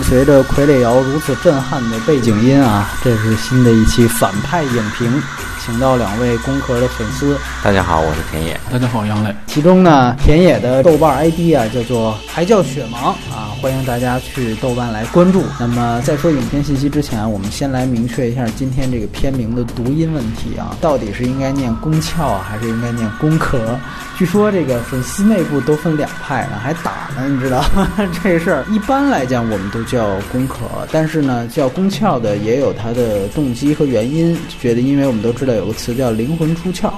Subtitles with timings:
[0.00, 5.22] 伴随着傀儡摇如此震撼的背景音啊，这是新的一期反派影评，
[5.62, 7.38] 请到两位工壳的粉丝。
[7.62, 8.58] 大家好，我是田野。
[8.72, 9.36] 大家好，杨磊。
[9.46, 15.42] 其中呢，田野的豆瓣 ID 啊叫做还叫雪盲啊，欢迎大家去豆瓣来关注。
[15.58, 23.78] 那么在说影片信息之前，我们先来明确一下今天这个片名的读音问题啊，到底是应该念宫壳啊，还是应该念宫壳？
[24.16, 27.62] 据说这个粉丝内部都分两派呢，还打呢，你知道
[28.24, 28.64] 这事儿？
[28.70, 36.90] 一般来讲，我们都叫宫壳，但是呢，叫宫壳的也有它的动机和原因，觉得因为我们都知道有个词叫灵魂出窍，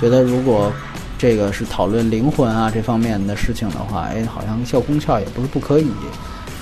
[0.00, 0.72] 觉得如果
[1.18, 5.88] 这个是讨论灵魂啊这方面的事情的话，哎，好像叫宫壳也不是不可以。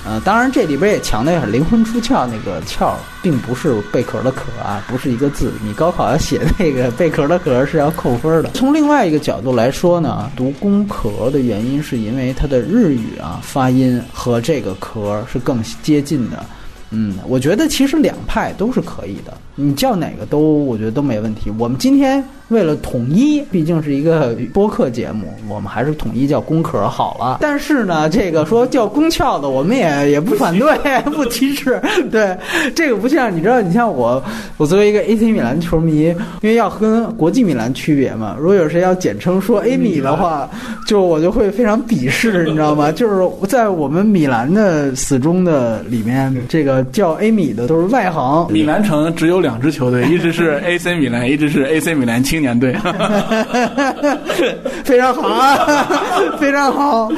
[0.05, 5.51] 呃，当然这里边也强调一下，灵魂出窍那个窍并不是贝壳的壳啊，不是一个字。
[5.61, 8.49] 你高考要写那个贝壳的壳是要扣分的。
[8.55, 16.45] 从另外一个角度来说呢，读宫壳的原因是因为它的日语啊发音和这个壳是更接近的。
[16.91, 21.51] 嗯，我觉得其实两派都是可以的，你叫哪个都我觉得都没问题。
[21.57, 27.37] 我们今天为了统一，毕竟是一个播客节目，我们还是统一叫工壳好了。
[27.41, 30.67] 但是呢，这个说叫宫壳的，我们也也不反对，
[31.11, 31.79] 不歧视。
[32.11, 32.35] 对，
[32.73, 34.23] 这个不像你知道，你像我，
[34.57, 36.05] 我作为一个 AC 米兰球迷，
[36.41, 40.49] 因为要跟国际米兰区别嘛，如果有谁要简称说 A 米的话，
[40.85, 42.91] 就我就会非常鄙视，你知道吗？
[42.95, 46.77] 就是在我们米兰的死忠的里面，这个。
[46.93, 48.47] 叫 A 米的都是外行。
[48.51, 52.75] 米兰城只有两支球队，一直是 AC 米兰，一直是 AC 米兰青青年队。
[54.85, 55.57] 非常好啊，
[56.39, 57.09] 非常好。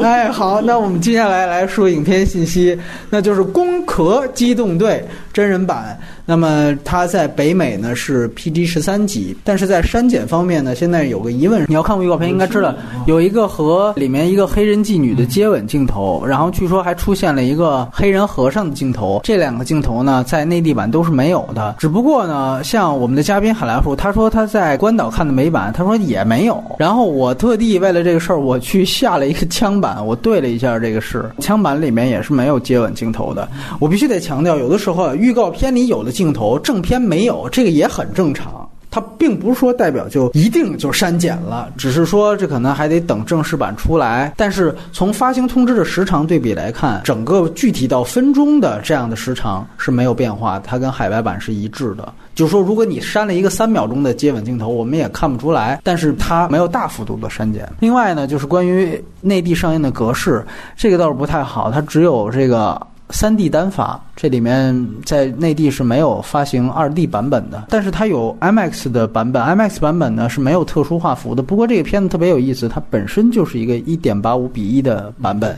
[0.00, 2.78] 哎，好，那我们接下来来说影片信息，
[3.10, 5.04] 那就是《攻壳机动队》
[5.38, 5.96] 真人版。
[6.26, 11.64] 那么它在北美呢是 PG 十三级，但是在删减方面呢，现在有个疑问。
[11.68, 12.74] 你要看过预告片，应该知道
[13.06, 19.20] 有一个和里面一个黑人妓女的接吻镜头，然后据说还出现了一个黑人和尚的镜头。
[19.22, 21.76] 这两个镜头呢，在内地版都是没有的。
[21.78, 26.60] 只不过呢，像我们的嘉宾海来福，他说他在关岛看的美版，他说也没有。
[26.80, 33.48] 然后我特地为了这个事儿，我去下了一个枪版，我对了一下这个事枪版里面也是没有接吻镜头的。
[33.78, 36.08] 我必须得强调，有的时候预预告片里有的。
[36.18, 38.68] 镜头正片没有，这个也很正常。
[38.90, 44.32] 它并不是说代表就一定就删减了，只是说这可能还得等正式版出来。
[44.36, 52.12] 但是从发行通知的时长对比来看，整个具体到分钟的这样的时长是没有变化，它跟海外版是一致的。
[52.34, 55.78] 就是说，如果你删了一个三秒钟的接吻镜头，我们也看不出来。
[55.84, 57.70] 但是它没有大幅度的删减。
[57.78, 60.44] 另外呢，就是关于内地上映的格式，
[60.76, 62.84] 这个倒是不太好，它只有这个。
[63.10, 71.42] 三 D 单发，这里面在内地是没有发行二 D 版本的，但是它有 IMAX 的版本，IMAX 版本呢是没有特殊画幅的。
[71.42, 75.56] 不过这个片子特别有意思，它本身就是一个一点八五比一的版本，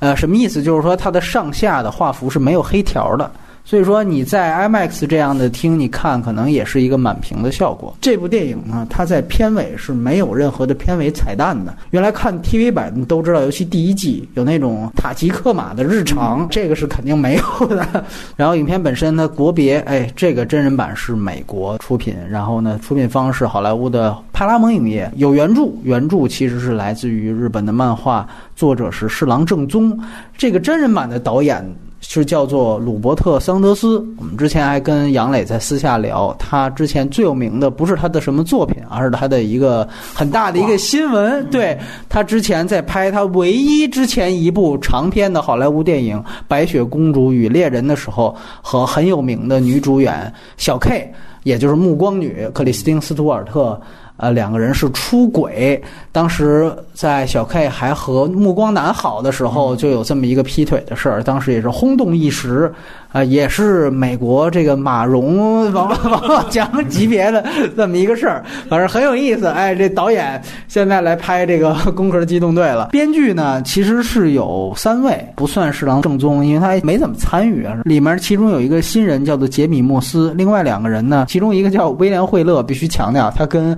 [0.00, 0.62] 呃，什么意思？
[0.62, 3.30] 就是说它的上下的画幅是没有黑条的。
[3.70, 7.96] 所以说你在 IMAX 这样的厅，你看可能也是一个满屏的效果。
[8.00, 11.72] 这部电影呢，它在片尾是没有任何的片尾彩蛋的。
[11.90, 18.04] 原来看 TV 版都知道，尤其第一季有那种塔吉克马的日常，这个是肯定没有的。
[18.34, 28.26] 然后影片本身呢，国别，哎，这个真人版是美国出品，然后呢，出品方是好莱坞的派拉蒙影业，有原著，原著其实是来自于日本的漫画，
[28.56, 29.96] 作者是侍郎正宗。
[30.36, 31.64] 这个真人版的导演。
[32.00, 33.98] 是叫做鲁伯特·桑德斯。
[34.18, 41.48] 我们之前还跟杨磊在私下聊，他之前最有名的不是他的什么作品，而是他的一个很大的一个新闻。
[41.50, 41.78] 对
[42.08, 46.16] 他之前在拍他唯一之前一部长篇的好莱坞电影
[46.48, 51.12] 《白雪公主与猎人》的时候，和很有名的女主演小 K，
[51.42, 53.80] 也就是暮光女克里斯汀·斯图尔特。
[54.20, 55.82] 呃，两个人是出轨，
[56.12, 62.70] 当时在小 K 还和目光男好的时候，就有这么一个劈腿的事儿，当时也是轰动一时，
[63.12, 67.42] 啊，也是美国这个马蓉王 王宝强级别的
[67.74, 69.46] 这么一个事儿，反正很有意思。
[69.46, 70.38] 哎，这导演
[70.68, 77.74] 现在来拍这个《攻壳机动队》了，编剧呢其实是有三位，不算是郎正宗，因为他没怎么参与啊。
[77.84, 83.74] 里面其中有一个新人叫做杰米莫斯，另外两个人呢，其中一个叫威廉惠勒，必须强调他跟。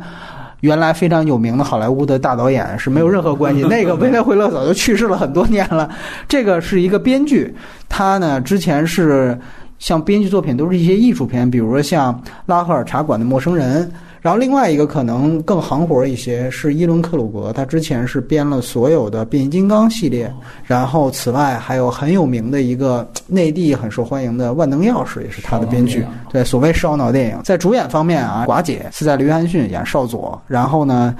[0.62, 3.62] 原来非常有名的好莱坞的大导演是没有任何关系。
[3.70, 5.88] 那个威廉惠勒早就去世了很多年了。
[6.26, 7.54] 这个是一个编剧，
[7.88, 9.38] 他呢之前是
[9.78, 13.90] 像编剧作品都是一些艺术片，比如说像拉赫尔茶馆的陌生人。
[14.22, 20.32] 然后另外一个可能更行活一些是伊伦克鲁格，他之前是编了所有的变形金刚系列，
[20.64, 26.06] 然后此外还有很有名的一个 内地很受欢迎的万能钥匙也是他的编剧。
[26.30, 31.14] 对，所谓烧脑电影，在主演方面啊，寡姐是在刘汉逊演少佐，然后呢。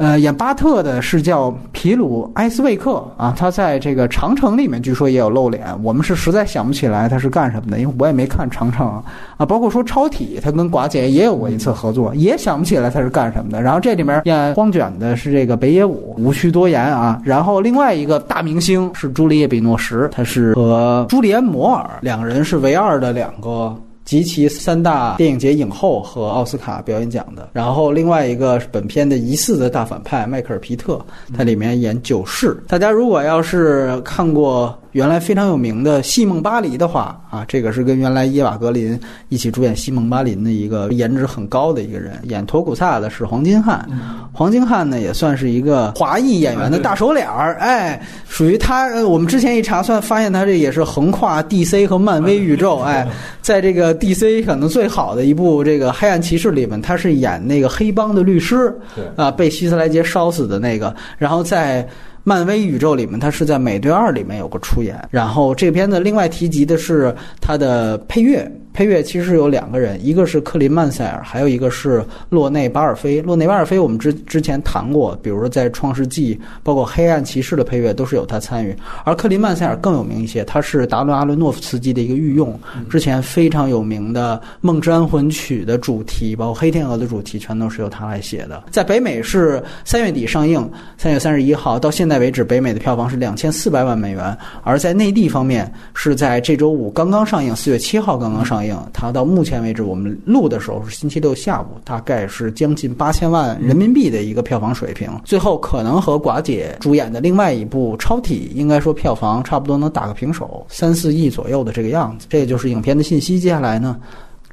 [0.00, 8.88] 呃，演巴特的是叫皮鲁埃斯维克啊，他在这个长城里面据说也有露脸，我们是实在想不起来他是干什么的，因为我也没看长城
[9.36, 9.44] 啊。
[9.44, 13.60] 包括说超体，他跟寡姐也有过一次合作，也想不起来他是干什么的。
[13.60, 17.20] 然后这里面演荒卷的是这个北野武，无需多言啊。
[17.22, 23.76] 然后另外一个大明星是朱丽叶·比诺什，他是和朱利安·摩尔两个人是唯二的两个。
[24.10, 31.00] 集齐三大电影节影后和奥斯卡表演奖的，然后另外一个是本片的疑似的大反派迈克尔·皮特，
[31.32, 32.60] 他里面演九世。
[32.66, 34.76] 大家如果要是看过。
[34.92, 38.98] 原来非常有名的《戏梦巴黎》的话啊，这个是跟原来伊瓦格林
[39.28, 43.88] 一起主演《戏梦巴林》的一个颜值很高的一个人，演托古萨的是黄金汉。
[44.32, 48.88] 黄金汉呢也算是一个华裔演员的大手脸儿，哎，属于他。
[49.04, 53.06] 我们之前一查算发现他这也是横跨 DC 和漫威宇宙，哎，
[53.40, 58.76] 在这个 DC 可能最好的一部这个《黑暗骑士》里面，他是演那个黑帮的律师，
[59.14, 61.86] 啊，被希斯莱杰烧死的那个，然后在。
[62.24, 64.96] 漫威宇宙里面，他是在《美队二》里面有个出演。
[65.10, 68.50] 然后这片子另外提及的是他的配乐。
[68.72, 73.20] 配乐其实有两个人，一个是克林曼塞尔，还有一个是洛内巴尔菲。
[73.22, 78.74] 洛内巴尔菲我们之之前谈过，比如说在《创世纪》包括《黑暗骑士》的配乐都是有他参与。
[79.04, 82.58] 而克林曼塞尔更有名一些，他是达伦阿伦诺夫斯基的一个御用，
[82.88, 88.62] 之前非常有名的《梦之安魂曲》的主题，包括《黑天鹅》的主题，全都是由他来写的。
[88.70, 94.36] 在北美是三月底上映，三月三十一号到现在为止，北美的票房是两千四百万美元。
[94.62, 98.59] 而在内地方面，是在这周五刚刚上映，四月七号刚刚上映。
[98.60, 105.08] 上映，它到目前为止，我们录的时候是星期六下午，大概是将近八千万人民币的一个票房水平。
[105.24, 112.26] 最后可能和寡姐主演的另外一部《超体》，应该说票房差不多能打个平手，三四亿左右的这个样子。
[112.28, 113.40] 这就是影片的信息。
[113.40, 113.96] 接下来呢，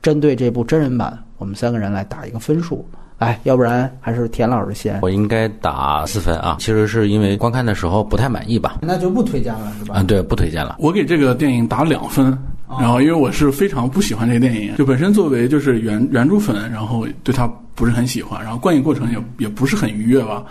[0.01, 2.87] 针对这部真人版，我们三个人来打一个分数。
[3.17, 4.99] 哎，要不然还是田老师先。
[5.01, 8.77] 我应该打四分啊，其实是因为观看的时候不太满意吧。
[8.79, 9.95] 那就不推荐了，是吧？
[9.97, 10.75] 嗯，对，不推荐了。
[10.79, 12.37] 我给这个电影打两分。
[12.69, 17.49] 然后，因为我是非常不喜欢这个电影，就本身作为就是原原著粉，然后对他。
[17.77, 20.43] 不是很喜欢，然后观影过程也也不是很愉悦吧。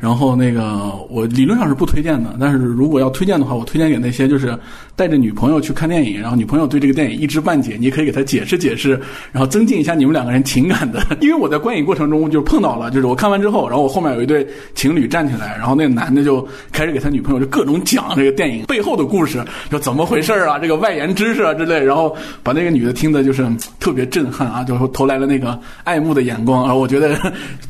[0.00, 4.56] 然后那个我理论上是不推荐的，但是如果要推荐的话，我推荐给那些就是
[4.94, 8.90] 带着女朋友去看电影，然后女朋友对这个电影一知半解，你可以给她解释解释，
[9.32, 11.04] 然后增进一下你们两个人情感的。
[11.20, 14.46] 因为我在观影过程中就碰到了，就是我看完之后，然后我后面有一对
[14.76, 23.44] 情侣站起来，然后那个男的就开始给他女朋友就各种讲这个电影背后的故事，就怎么回事啊，这个外延知识啊之类，然后把那个女的听的就是
[23.80, 26.67] 特别震撼啊，就投来了那个爱慕的眼光。
[26.68, 27.16] 啊，我觉得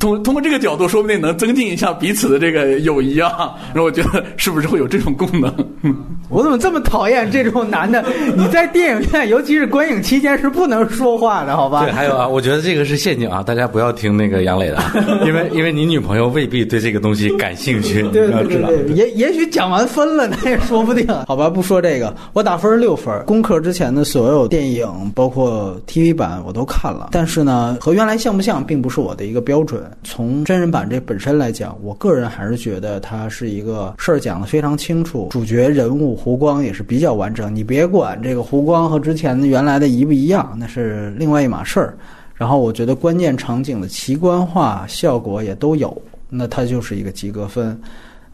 [0.00, 3.54] 通通过这个角度，说不定能增进一下彼此的这个友谊啊。
[3.72, 5.52] 然后我觉得是不是会有这种功能？
[6.28, 8.04] 我怎么这么讨厌这种男的？
[8.36, 11.84] 你在电影院，尤其是观影期间是不能说话的，好吧？
[11.84, 14.78] 对，还有啊，我觉得这个是陷阱啊，大家不要听那个杨磊的，
[15.24, 21.06] 因为因为你女朋友未必对这个东西感兴趣，对对对，也也许讲完分了，那也说不定。
[21.26, 23.24] 好吧，不说这个，我打分六分。
[23.24, 28.87] 功课之前的所有电影，包括 TV 版，我都看了，但是呢，和原来像不像，并不。
[28.88, 29.82] 不是我的一个标准。
[30.02, 37.54] 从真人版这本身来讲，我个人还是觉得它是一个事儿讲的非常清楚，主角人物胡光也是比较完整。
[37.54, 41.98] 你别管这个胡光和之前的原来的一不一样，那是另外一码事儿。
[42.34, 45.94] 然后我觉得关键场景的奇观化效果也都有，
[46.30, 47.78] 那它就是一个及格分。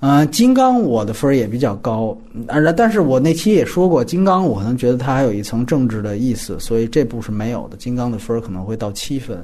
[0.00, 7.76] 嗯，金刚我的分儿也比较高，而但是我那期也说过，金刚我可能觉得它还有一层政治的意思，所以这部是没有的。
[7.76, 9.42] 金刚的分儿可能会到七分。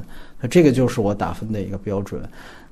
[0.48, 2.22] 这个就是我打分的一个标准。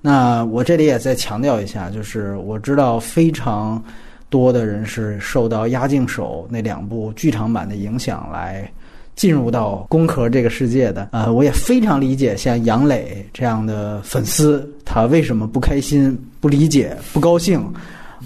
[0.00, 3.82] 那我这里也再强调一下，就是我知道非常
[4.30, 8.70] 多的人是受到《压境手》那两部剧场版的影响来
[9.16, 11.08] 进入到《宫壳》这个世界的。
[11.12, 17.60] 呃，我也非常理解像杨磊这样的粉丝，他为什么不开心、不理解、不高兴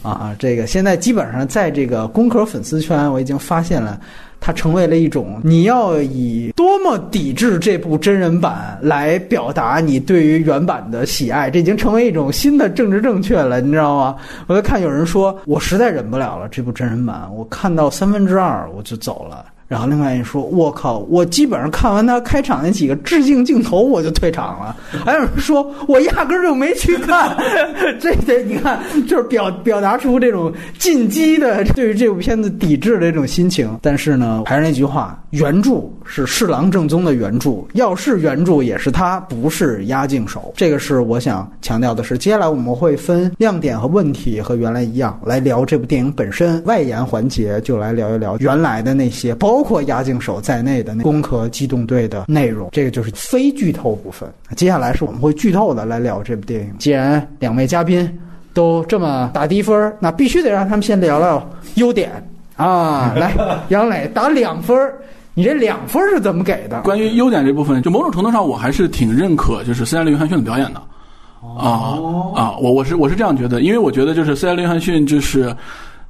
[0.03, 0.37] 啊？
[0.39, 3.99] 这个现在基本上在这个《宫壳》粉丝圈，我已经发现了。
[4.45, 14.17] 它成为了一种你要以多么抵制这部真人版来表达你对于原版的喜爱，这已经成为一种新的政治正确了，你知道吗？
[14.49, 19.47] 我在看有人说，我实在忍不了了，这部真人版，我看到三分之二我就走了。
[19.73, 24.77] 然后另外一说，我靠，我基本上看完他开场那几个致敬镜头，我就退场了。
[25.03, 27.35] 还有人说我压根儿就没去看，
[27.99, 33.79] 这得你看，就是表表达出这种进击的对于这部片子抵制的这种心情。
[33.81, 40.53] 但是呢，还是那句话，原著是侍郎正宗的原著，要是原著也是他，不是押境手。
[40.57, 42.17] 这个是我想强调的是。
[42.19, 46.63] 接下来我们会分亮点和问题，和原来一样来聊这部电影本身。
[46.65, 52.69] 外延环节就来聊一聊原来的那些，包括押境手在内的那《攻壳机动队》的内容。
[52.73, 54.29] 这个就是非剧透部分。
[54.57, 56.75] 接下来是我们会剧透的来聊这部电影。
[56.79, 58.19] 既然两位嘉宾
[58.53, 62.11] 都这么打低分，那必须得让他们先聊聊优点
[62.57, 63.15] 啊！
[63.17, 63.35] 来，
[63.69, 64.77] 杨磊打两分。
[65.35, 66.83] 你这两分是怎么给的？
[66.83, 70.83] 关于优点这部分，就某种程度上，我还是挺认可，就是斯嘉丽·约翰逊的表演的。
[71.41, 71.99] 啊
[72.37, 75.55] 啊，我我是我是这样觉得，因为我觉得就是斯嘉丽·约翰逊，就是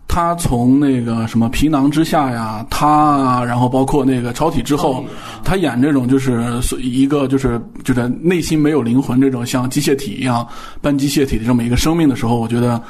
[0.09, 5.05] 他从那个什么皮囊之下呀，他啊，然后包括那个超体之后，
[5.45, 6.45] 他演这种就是
[6.81, 10.47] 一个就是就是内心没有灵魂这种像机械体一样
[10.81, 12.83] 半机械体的这么一个生命的时候，我觉得。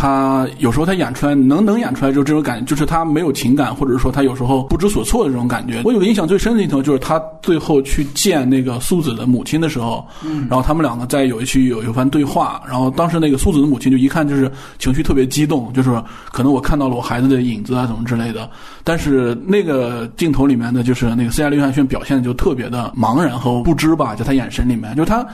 [0.00, 5.82] 他有时候他演出来能能演出来就这种感觉，就是他没有情感，或者是说他有时候不知所措的这种感觉。
[5.84, 16.00] 我有个印象最深的一头，就是他最后去见那个苏子的母亲的时候，嗯，然后他们两个在有一区有一番对话，然后当时那个苏子的母亲就一看就是情绪特别激动，就是
[16.30, 18.48] 可能我看到了我孩子的影子啊，怎么之类的。
[18.84, 25.26] 但是那个镜头里面的就是那个斯嘉丽约翰逊表现的就特别的茫然和不知吧，就他眼神里面，就是他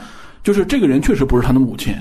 [0.43, 1.93] 就是这个人确实不是他的母亲。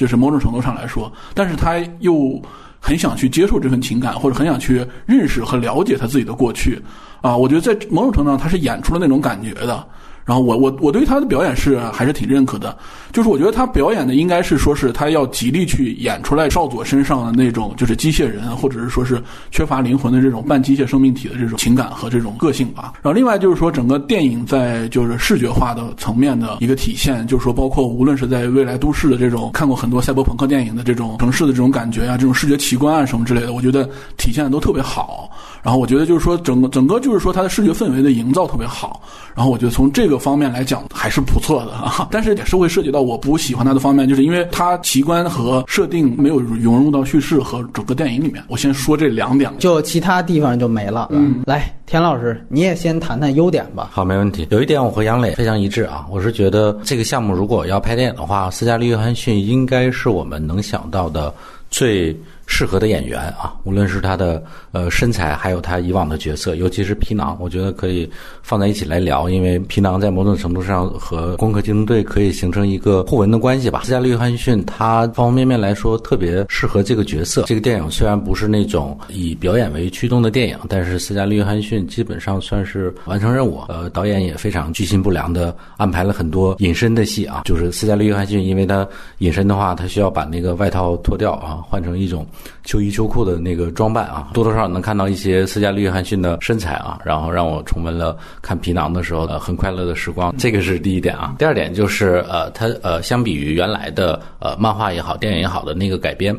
[0.00, 2.40] 就是某种程度上来说，但是他又
[2.80, 6.82] 很想去接受这份情感，或者很想去认识和了解他自己的过去，
[7.20, 9.86] 啊，我觉得在某种程度上他是演出了那种感觉的。
[10.30, 12.78] 然后我我我对他的表演是还是挺认可的，
[13.10, 19.20] 就是我觉得他表演的应该是说是他要极力去演出来少佐身上的那种就是机械人或者是说是
[19.50, 22.92] 缺乏灵魂的这种半机械生命体的这种情感和这种个性吧。
[23.02, 33.82] 然后另外就是说整个电影在就是视觉化的层面的一个体现，就是说包括无论是在未来都市的这种看过很多赛博朋克电影的这种城市的这种感觉啊，这种视觉奇观啊什么之类的，我觉得
[34.16, 35.28] 体现的都特别好。
[35.62, 39.02] 然后我觉得就是说整个整个就是说它的视觉氛围的营造特别好。
[39.34, 41.72] 然后我觉得从这个方面来讲还是不错的，
[42.10, 48.42] 但是也是会涉及到我不喜欢它的方面，就是因为它奇观和设定没有融入到叙事和整个电影里面。
[48.48, 51.08] 我先说这两点，就其他地方就没了。
[51.10, 53.90] 嗯，来，田老师，你也先谈谈优点吧。
[53.92, 54.46] 好，没问题。
[54.50, 61.32] 有一点我和杨磊非常一致啊，我是觉得这个项目如果要拍电影的话，斯嘉丽·约翰逊应该是我们能想到的
[61.70, 62.16] 最。
[62.52, 68.08] 适合的演员啊，无论是他的呃身材，还有他以往的角色，尤其是皮囊，我觉得可以
[68.42, 73.82] 放在一起来聊，因为皮囊在某种程度上和《攻壳机动队》可以形成一个互文的关系吧。
[73.84, 77.44] 斯嘉丽·约翰逊他方方面面来说特别适合这个角色。
[77.46, 83.60] 这个电影虽然不是那种以表演为驱动的电影，但是斯嘉丽·约翰逊基本上算是完成任务。
[83.68, 88.86] 呃，导演也非常居心不良的安排了很多隐身的戏啊，就是斯嘉丽·约翰逊，因为他
[89.18, 92.26] 隐身的话，他需要把那个外套脱掉啊，换成一种。
[92.62, 100.34] 秋衣秋裤的那个装扮啊，多多少少能看到一些斯嘉丽·约翰逊的身材啊，然后让我重温了看皮囊的时候呃很快乐的时光。
[100.36, 101.34] 这个是第一点啊。
[101.38, 106.36] 第二点就是呃，它呃相比于原来的呃漫画也好，电影也好的那个改编，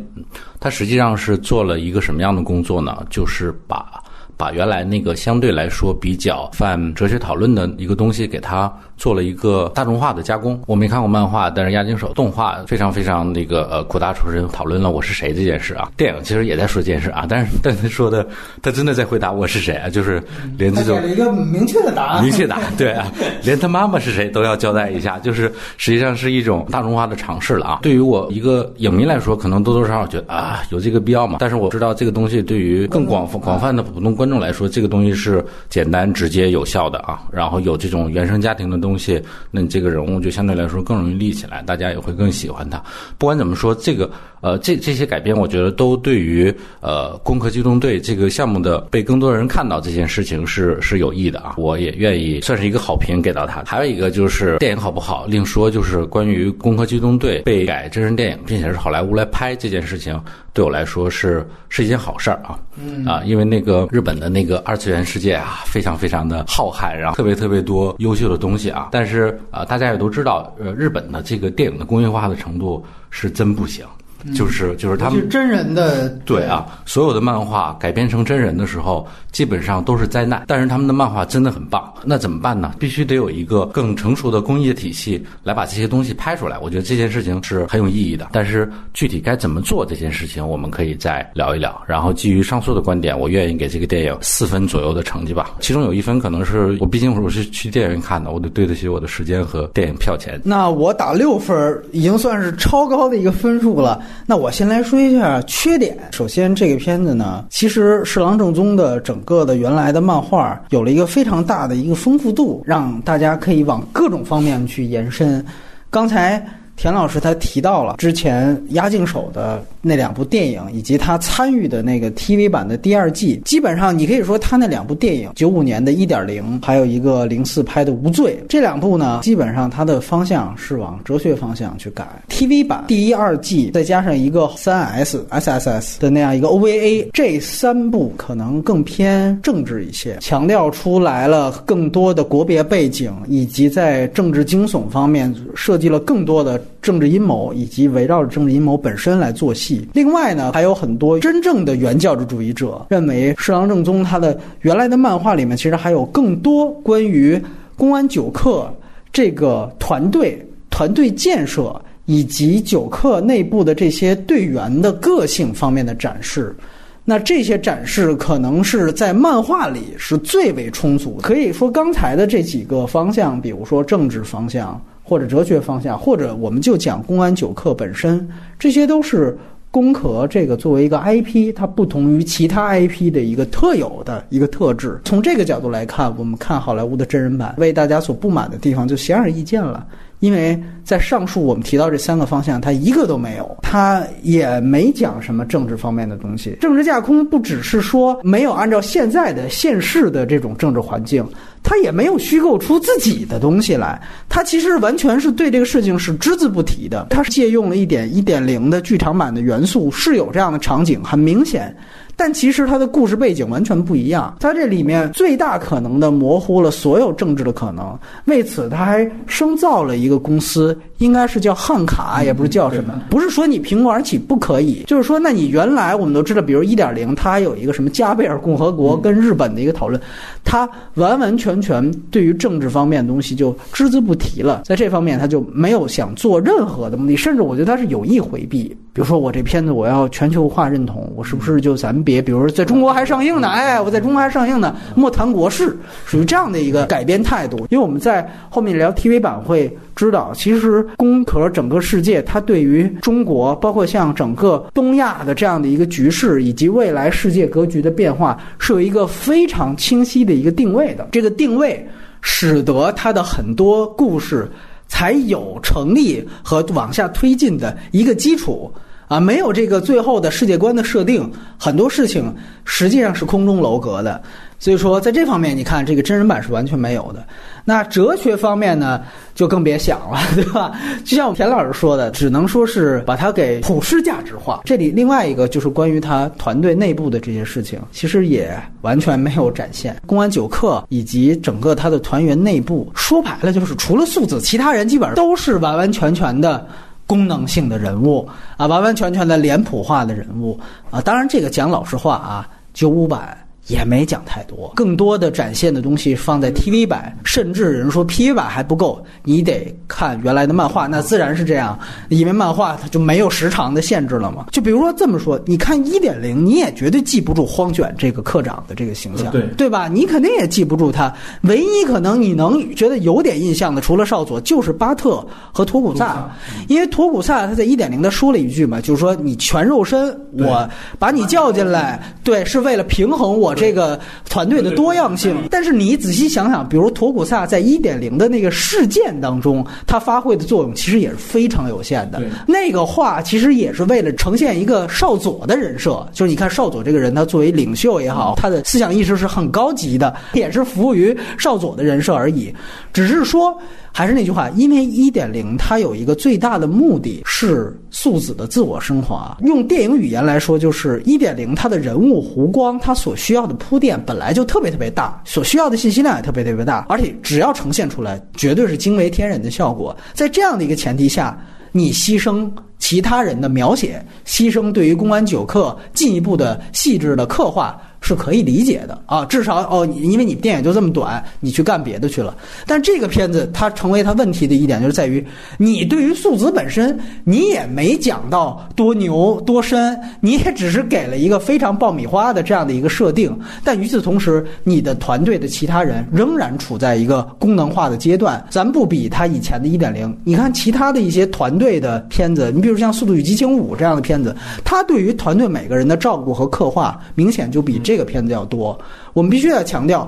[0.59, 3.03] 它实际上是做了一个什么样的工作呢？
[3.09, 4.00] 就是把
[4.41, 8.73] 把原来那个相对来说比较泛哲学讨论的一个东西给它。
[8.97, 10.61] 做了一个大众化的加工。
[10.67, 15.89] 我没看过漫画，但是押井守动画非常非常那个呃苦大仇深，讨论了我是谁这件事啊。
[15.97, 18.23] 电影其实也在说这件事啊，但是但是说的
[18.61, 20.21] 他真的在回答我是谁啊，就是
[20.55, 23.11] 连这种一个明确的答案，明确答案对啊，
[23.43, 27.79] 连他妈妈是谁都要交代一下，就是实际上是一种大众化的尝试了啊。
[27.81, 31.37] 对于我一个影迷来说，可能多多少少觉得啊有这个必要嘛。
[31.39, 37.23] 但是我知道这个东西对于更广广泛的普通观众来说，这个东西是简单、直接、有效的啊。
[37.29, 38.97] 然后有这种原生家庭的东。
[38.97, 39.19] 西，
[39.49, 42.77] 那你这个人物就相对来说更容易立起来，大家也会更喜欢他。
[43.17, 44.07] 不管怎么说，这个
[44.41, 51.55] 呃，这这些改编，我觉得都对于呃《攻壳机动队》这个项目的被更多人看到这件事情是是有益的啊。
[51.57, 53.63] 我也愿意算是一个好评给到他。
[53.65, 60.19] 还有一个就是电影好不好另说，就是关于《攻壳机动队》被改真人电影，并且是好莱坞来拍这件事情，
[60.53, 62.59] 对我来说是是一件好事儿啊。
[62.77, 68.89] 嗯啊，因为那个日本的那个二次元世界啊，非常非常的浩瀚，然后特别特别多优秀的东西啊。
[68.91, 73.85] 但是啊，大家也都知道，呃，日本的这个电影的工业化的程度是真不行。
[74.35, 80.43] 就是就是他们真人的对啊，所有的漫画改编成真人的时候，基本上都是灾难。
[80.47, 82.73] 但是他们的漫画真的很棒，那怎么办呢？
[82.79, 86.57] 必须得有一个更成熟的工业体系来把这些东西拍出来。
[86.59, 88.29] 我觉得这件事情是很有意义的。
[88.31, 91.81] 但是具体该怎么做这件事情，我们可以再聊一聊。
[91.87, 95.51] 然后基于上述的观点，我愿意给这个电影四分左右的成绩吧。
[95.59, 100.39] 其中有一分可能是我毕竟我是去电影院看的，我得对得起我的时间和电影票钱。
[100.43, 104.01] 那我打六分，已经算是超高的一个分数了。
[104.25, 105.97] 那我先来说一下缺点。
[106.11, 115.45] 首先，这个片子呢，其实侍郎正宗的整个的原来的漫画有了一个非常大的一个丰富度，让大家可以往各种方面去延伸。
[115.89, 116.43] 刚才。
[116.81, 123.39] 田老师他提到了之前押境手的那两部电影，以及他参与的那个 TV 版的第二季。
[123.45, 132.03] 基本上你可以说他那两部电影，九五年的一点零，还有一个零四拍的无罪，这两部呢，基本上它的方向是往哲学方向去改。
[132.29, 146.59] TV 版第一、二季，再加上一个三 S、SSS 的那样一个 OVA，这三部可能更偏政治一些，强调出来了更多的国别背景，以及在政治惊悚方面设计了更多的。
[146.81, 149.87] 政治阴谋以及围绕着政治阴谋本身来做戏。
[149.93, 157.41] 另外呢，还有很多真正的原教旨主义者认为，侍郎正宗他的原来的漫画里面其实还有更多关于
[157.75, 158.71] 公安九课
[159.11, 166.55] 这个团队、团队建设以及九课内部的这些队员的个性方面的展示。
[167.03, 171.23] 那这些展示可能是在漫画里是最为充足的。
[171.23, 174.79] 可以说，刚才的这几个方向，比如说政治方向。
[175.11, 178.25] 或者哲学方向，或者我们就讲公安九课本身，
[178.57, 179.37] 这些都是
[179.69, 184.97] 工壳这个作为一个 IP，它不同于其他 IP 的一个特有的一个特质。
[185.03, 189.85] 从这个角度来看，我们看好莱坞的真人版，为大家所不满的地方就显而易见了。
[190.21, 196.55] 因为在上述我们提到这三个方向，它一个都没有，它也没讲什么政治方面的东西。
[196.61, 201.27] 政治架空不只是说没有按照现在的现世的这种政治环境，
[201.63, 203.99] 它也没有虚构出自己的东西来。
[204.29, 207.07] 它其实完全是对这个事情是只字不提的。
[207.09, 211.75] 它是借用了一点一点零的剧场版的元素，是有这样的场景，很明显。
[212.15, 217.97] 但其实它的故事背景完全不一样，它这里面最大可能的模糊了所有政治的可能。
[218.25, 223.01] 为此，他还生造了一个公司，应该是叫汉卡，也不是叫什么。
[223.09, 229.99] 不是说你凭空而起不可以，就是说，那你原来我们都知道，比如一点零，它有一个什么加贝尔共和国跟日本的一个讨论，
[230.43, 234.61] 它完完全全对于政治方面的东西就只字不提了。
[234.65, 238.75] 在这方面，他就没有想做任何的目的，甚至我觉得他是有意回避。
[238.93, 242.21] 比如说，我这片子我要全球化认同，我是不是就咱们别？
[242.21, 247.65] 比如说，在中国还上映呢，哎，我在中国还上映呢，莫谈国事，属于这样的一个改编态度。
[247.69, 261.07] 因为我们在后面聊 TV 版会知道，其实工壳整个世界，它对于中国，包括像整个东亚的这样的一个局势，以及未来世界格局的变化，是有一个非常清晰的一个定位的。
[261.13, 261.87] 这个定位
[262.19, 264.51] 使得它的很多故事
[264.91, 268.69] 才有成立和往下推进的一个基础。
[269.07, 274.21] 啊，没有这个最后的世界观的设定，很多事情实际上是空中楼阁的。
[274.61, 277.25] 所以说，在这方面，你看这个真人版是完全没有的。
[277.65, 279.01] 那哲学方面呢，
[279.33, 280.71] 就更别想了，对吧？
[281.03, 284.61] 就像田老师说的，只能说是把它给普世价值化。
[284.63, 289.99] 这里另外一个就是关于他团队内部的这些事情，其实也完全没有展现。
[290.05, 296.67] 公安九课以及整个他的团员内部，说白了就是除了素子，其他人基本上都是完完全全的。
[297.07, 300.57] 功能性的人物啊，完完全全的脸谱化的人物
[300.89, 303.37] 啊，当然这个讲老实话啊，九五版。
[303.67, 311.77] 也没讲太多，更多的展现的东西放在 TV 版，甚至人说 PV 版还不够，你得看原来的漫画，那自然是这样，
[312.09, 314.47] 因为漫画它就没有时长的限制了嘛。
[314.51, 319.87] 就比如说这么说，你看一点零，你也绝对记不住荒卷这个课长的这个形象，对对吧？
[319.87, 326.29] 你肯定也记不住他，唯一可能你能觉得有点印象的，除了少佐，就是巴特和托古萨，
[326.67, 333.50] 因为托古萨他在一点零他说了一句嘛，就是说你全肉身，我把你叫进来，对，是为了平衡我。
[333.55, 342.21] 这个团队的多样性，但是你仔细想想，比如托古萨在一点零的那个事件当中，他发挥的作用其实也是非常有限的。
[342.47, 352.53] 那个话其实也是为了呈现一个少佐的人设，就是你看少佐这个人，他作为领袖也好，他的思想意识是很高级的，也是服务于少佐的人设而已。
[352.93, 353.57] 只是说。
[353.93, 359.37] 还是那句话，因为一点零它有一个最大的目的是素子的自我升华。
[359.41, 369.95] 用电影语言来说，就是一点零它的人物弧光，它所需要的铺垫本来就特别特别大，所需要的信息量也特别特别大，而且只要呈现出来，绝对是惊为天人的效果。
[370.13, 371.39] 在这样的一个前提下，
[371.71, 377.81] 你牺牲其他人的描写，牺牲对于公安九课进一步的细致的刻画。
[378.01, 382.35] 是可以理解的啊，至少哦，因为你电影就这么短，你去干别的去了。
[382.65, 385.25] 但这个片子它成为它问题的一点，就是在于
[385.57, 393.37] 你对于素子本身，你也没讲到多牛多深，你也只是给了一个非常爆米花的这样的一个设定。
[393.63, 398.43] 但与此同时，你的团队的其他人仍然处在一个功能化的阶段。
[398.49, 404.35] 咱不比他以前的一点零，你看其他的一些团队的片子，你比如像《速度与激情五》这样的片子，
[404.65, 408.79] 它对于团队每个人的照顾和刻画，明显就比这这个片子要多。
[409.11, 410.07] 我们必须要强调。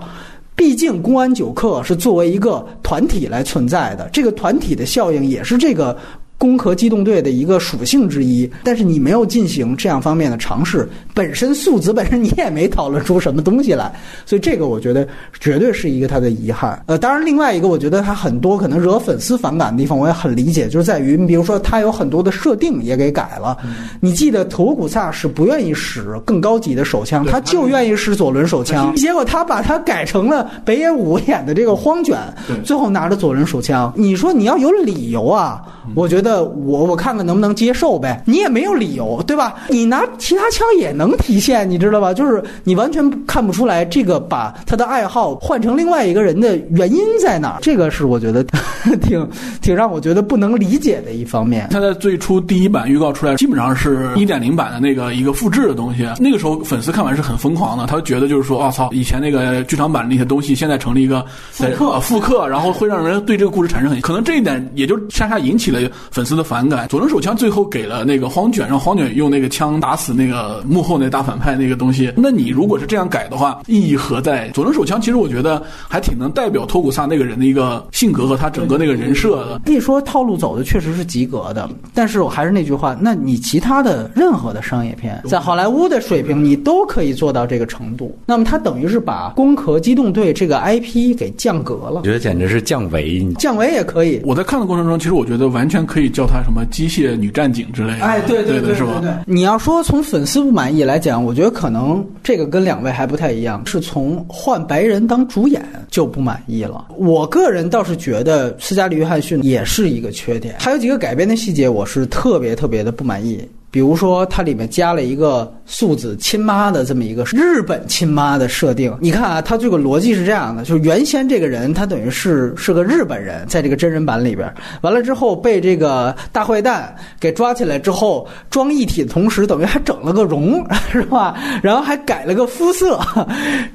[0.55, 5.97] 毕竟，公安九课是作为一个团体来存在的，这个团体的效应也是这个。
[6.43, 13.89] 攻壳机动队的一个属性之一，但是你没有进行这样方面的尝试，本身素子本身你也没讨论出什么东西来，
[14.25, 15.07] 所以这个我觉得
[15.39, 16.83] 绝对是一个他的遗憾。
[16.87, 23.57] 呃，当然另外一个我觉得他很多可能惹粉丝反感的地方，我也很理解，就是在于你比如说他有很多的设定也给改了。
[24.01, 32.19] 你记得图古萨是不愿意使更高级的手枪，他就愿意使左轮手枪，结果他把它改成了北野武演的这个荒卷，
[32.65, 33.93] 最后拿着左轮手枪。
[33.95, 35.72] 你说你要有理由啊？
[35.95, 39.55] 我觉得我我看看能不能接受呗，你也没有理由，对吧？
[39.69, 42.13] 你拿其他枪也能体现，你知道吧？
[42.13, 48.43] 就是你完全看不出来这个把他的爱好换成另外一个人的原因在哪儿，这个是我觉得
[49.01, 49.27] 挺
[49.61, 51.67] 挺让我觉得不能理解的一方面。
[51.71, 65.89] 他在最初第一版预告出来，基本上是一点零版的那个一个复制的东西，那个时候粉丝看完是很疯狂的，他觉得就是说，我操，以前那个剧场版那些东西现在成了一个复刻，复刻，然后会让人对这个故事产生很可能这一点也就恰恰引起了。
[66.11, 72.11] 粉丝的反感，左轮手枪最后给了那个荒卷，让荒卷用那个枪打死那个幕后那大反派那个东西。
[72.15, 74.49] 那你如果是这样改的话，意义何在？
[74.49, 79.59] 左轮手枪其实我觉得还挺能代表托古萨那个人的一个性格和他整个那个人设的。
[79.65, 88.17] 可以说套路走的确实是及格的，但是我还是那句话，那你其他的任何的商业片，在好莱坞的水平，你都可以做到这个程度。
[88.25, 93.23] 那么他等于是把《攻壳机动队》这个 IP 给降格了，我觉得简直是降维。
[93.39, 94.21] 降维也可以。
[94.23, 95.83] 我在看的过程中，其实我觉得完全。
[95.85, 98.05] 可以叫她什么机械女战警之类的？
[98.05, 99.21] 哎，对对对，是吧？
[99.27, 106.87] 你要说从粉丝不满意来讲，我觉得可能这个跟两位还不太一样，是从换白人当主演就不满意了。
[106.97, 113.39] 我个人倒是觉得斯嘉丽·约翰逊也是一个缺点，还有几个改编的细节，我是特别特别的不满意。
[113.69, 118.95] 比如说，它里面加了一个素子亲妈的这么一个日本亲妈的设定。
[118.99, 131.35] 你看啊，他这个逻辑是这样的：就是原先这个人他等于是是个日本人，在这个真人版里边，完了之后被这个大坏蛋给抓起来之后装一体的同时，等于还整了个容， 是吧？
[131.61, 132.99] 然后还改了个肤色，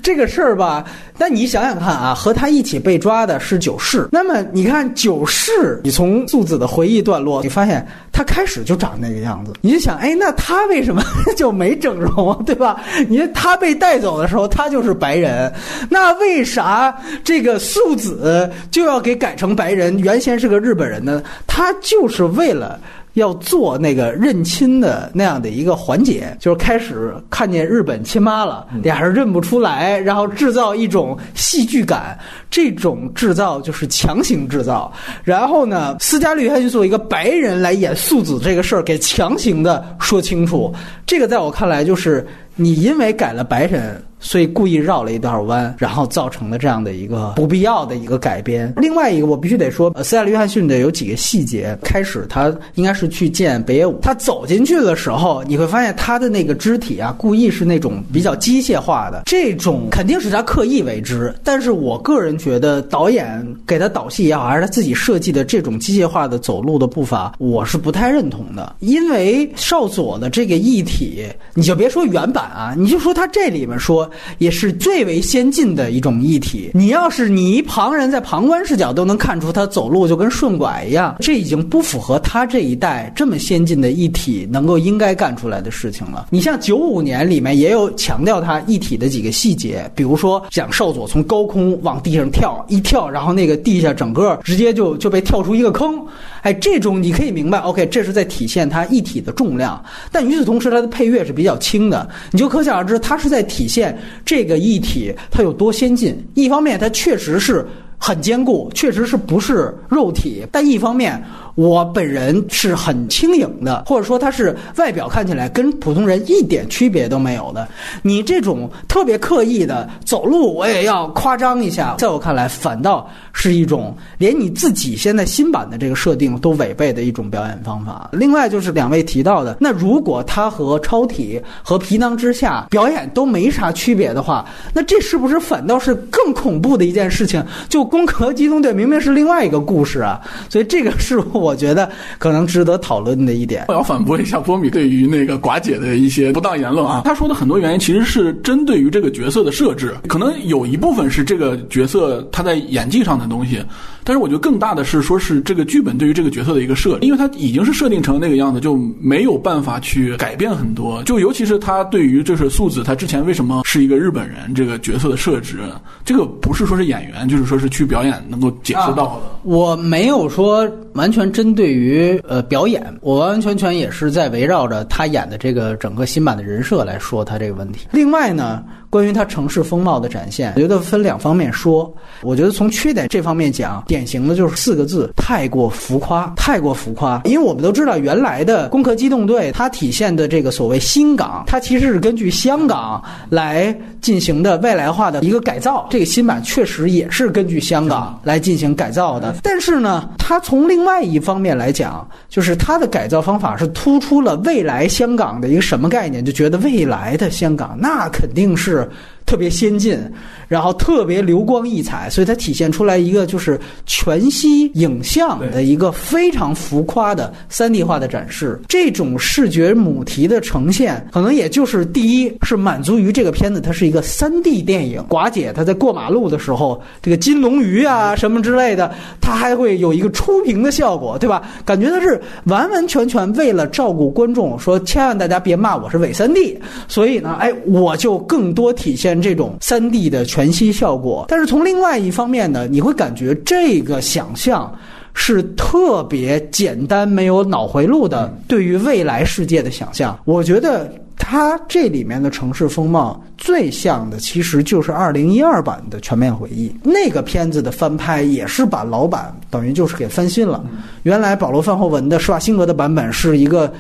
[0.03, 0.85] 这个事儿吧。
[1.21, 4.09] 但你想想看啊，和他一起被抓的是九世。
[4.13, 11.03] 那么你看九世，你从素子的回忆段落，你发现他开始就长那个样子，你就想，哎，那他为什么
[11.37, 12.81] 就没整整容，对吧？
[13.09, 15.53] 你看他被带走的时候，他就是白人，
[15.89, 19.99] 那为啥这个素子就要给改成白人？
[19.99, 21.23] 原先是个日本人呢？
[21.47, 22.79] 他就是为了。
[23.19, 32.19] 要做那个认亲的那样的一个环节，就是开始看见日本亲妈了，俩人认不出来，然后制造一种戏剧感，
[32.51, 34.93] 这种制造就是强行制造。
[35.23, 40.73] 然后呢，斯嘉丽他就作为一个白人来演素子这个事儿，给强行的说清楚。
[41.07, 42.27] 这个在我看来，就是
[42.61, 44.03] 你因为改了白人。
[44.21, 48.75] 所以故意绕了一段弯，然后造成了这样的一个不必要的一个改编。
[48.77, 51.79] 另外一个，我必须得说，呃斯嘉丽·约翰逊的有几个细节。
[51.85, 59.23] 开始他应该是去见北野武，他走进去的时候，你会发现他的那个肢体啊，故意是那种比较机械化的。
[59.25, 68.75] 这种肯定是他刻意为之，但是我个人觉得导演给他导戏也好，还是他自己设计的这种机械化的走路的步伐，我是不太认同的。
[68.81, 74.09] 因为少佐的这个异体，你就别说原版啊，你就说他这里面说。
[74.39, 76.71] 也是最为先进的一种异体。
[76.75, 86.29] 你要是你一旁人在旁观视角都能看出他走路就跟顺拐一样，这已经不符合他这一代这么先进的异体能够应该干出来的事情了。
[86.31, 95.99] 你像九五年里面也有强调他异体的几个细节，比如说讲少佐从高空往地上跳一跳，然后那个地下整个直接就就被跳出一个坑。
[96.43, 99.83] 哎，这种你可以明白，OK，这是在体现它一体的重量。
[100.13, 106.17] 但与此同时，它的配乐是比较轻的，你就可想而知，它是在体现这个一体它有多先进。
[106.35, 107.67] 一方面，它确实是
[107.99, 111.23] 很坚固，确实是不是肉体，但一方面。
[111.59, 117.67] 我本人是很轻盈的，或者说他是外表看起来跟普通人一点区别都没有的。
[118.01, 128.09] 你这种特别刻意的走路，我也要夸张一下，在我看来，反倒是一种连你自己现在新版的这个设定都违背的一种表演方法。
[128.13, 137.45] 另外就是两位提到的，那如果他和超体和皮囊之下表演都没啥区别的话，那这是不是反倒是更恐怖的一件事情？
[137.69, 141.48] 就攻壳机动队明明是另外一个故事啊，所以这个是我。
[141.49, 147.01] 我觉得可能值得讨论的一点，我要反驳一下波米对于那个寡姐的一些不当言论啊。
[147.07, 153.65] 他说的很多原因其实是针对于这个角色的设置，可能有一部分是这个角色他在演技上的东西，
[154.05, 161.03] 但是我觉得更大的是说是这个剧本对于这个角色的一个设，因为他已经是设定成那个样子，就没有办法去改变很多。
[161.05, 165.61] 就尤其是他对于就是素子他之前为什么是一个日本人这个角色的设置，
[166.05, 169.39] 这个不是说是演员，就是说是去表演能够解释到的。
[169.45, 171.33] 我没有说完全。
[171.39, 177.87] 针对于呃表演，我完完全全也是在围绕着他演的这个整个新版的人设来说他这个问题。
[177.93, 178.65] 另外呢。
[178.91, 181.93] 关于它城市风貌的展现，我觉得分两方面说。
[182.23, 187.21] 我觉得从缺点这方面讲，典型的就是四个字：太过浮夸，太过浮夸。
[187.25, 195.87] 因为我们都知道，原来的《攻壳机动队》它体现的这个所谓新港，它其实是根据香港来进行的未来化的一个改造。
[195.91, 199.37] 这个新版确实也是根据香港来进行改造的。
[199.43, 206.25] 但是呢，它从另外一方面来讲，就是它的改造方法是突出了未来香港的一个什么概念？
[206.25, 208.78] 就觉得未来的香港那肯定是。
[208.83, 209.18] etc.
[209.29, 210.01] 特别先进，
[210.49, 218.59] 然后特别流光溢彩，所以它体现出来一个就是全息影像的一个非常浮夸的三 D 化的展示。
[218.67, 225.05] 这种视觉母题的呈现，可能也就是第一是满足于这个片子它是一个三 D 电影。
[225.11, 231.43] 寡姐她在过马路的时候，这个金龙鱼啊什么之类的，它还会有一个出屏的效果，对吧？
[231.67, 239.18] 感觉它是完完全全为了照顾观众，说千万大家别骂我是伪三 D，所以呢，哎，我就更多体现。
[239.21, 244.73] 这种三 D 的全息效果，但是从另外一方面呢，你会感觉这个想象
[245.15, 248.33] 是特别简单、没有脑回路的。
[248.47, 260.65] 对于未来世界的想象，我觉得它这里面的城市风貌最像的，其实就是二零一二版的《全面回忆》那个片子的翻拍，也是把老版等于就是给翻新了。
[261.03, 263.73] 原来保罗·范霍文的施瓦辛格的版本是一个。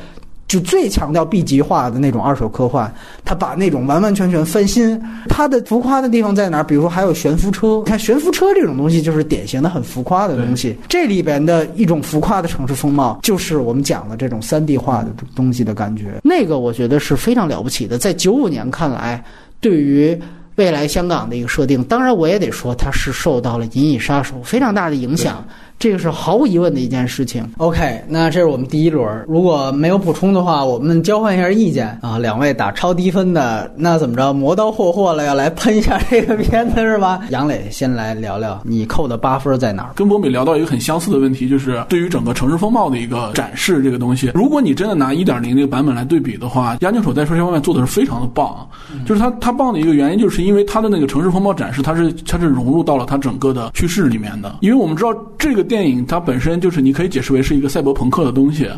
[0.49, 2.91] 就最强调 B 级化的那种二手科幻，
[3.23, 5.01] 他把那种完完全全翻新。
[5.29, 6.65] 它的浮夸的地方在哪儿？
[6.65, 10.75] 比如说还有悬浮车，看悬浮车这种东西就是典型的很浮夸的东西。
[10.89, 16.19] 这里边的一种浮夸的城市风貌，就是我们讲的这种三 D 化的东西的感觉。
[16.25, 19.23] 那个我觉得是非常了不起的，在九五年看来，
[19.61, 20.19] 对于
[20.57, 25.45] 未来香港的一个设定，当然我也得说它是受到了《银翼杀手》非常大的影响。
[25.79, 27.49] 这个是毫无疑问的一件事情。
[27.59, 29.25] OK，那这是我们第一轮。
[29.29, 32.19] 如果没有补充的话，我们交换一下意见啊。
[32.19, 34.33] 两位打超低分的，那怎么着？
[34.33, 37.21] 磨刀霍霍了，要来喷一下这个片子是吧？
[37.31, 39.91] 杨磊先来聊聊，你扣的八分在哪儿？
[39.95, 48.69] 跟博美聊到一个很相似的问题，就是对于整个城市风貌的一个展示，这个东西，如果你真的拿一点零这个版本来对比的话，押井守在说这方面做的是非常的棒。
[49.07, 54.57] 就是他他棒的一个原因，就是因为他的那个城市风貌展示，它是它是融入到了他整个的叙事里面的。
[54.61, 55.68] 因为我们知道这个。
[55.69, 58.69] 电影它本身就是你可以解释为是一个赛博朋克的东西。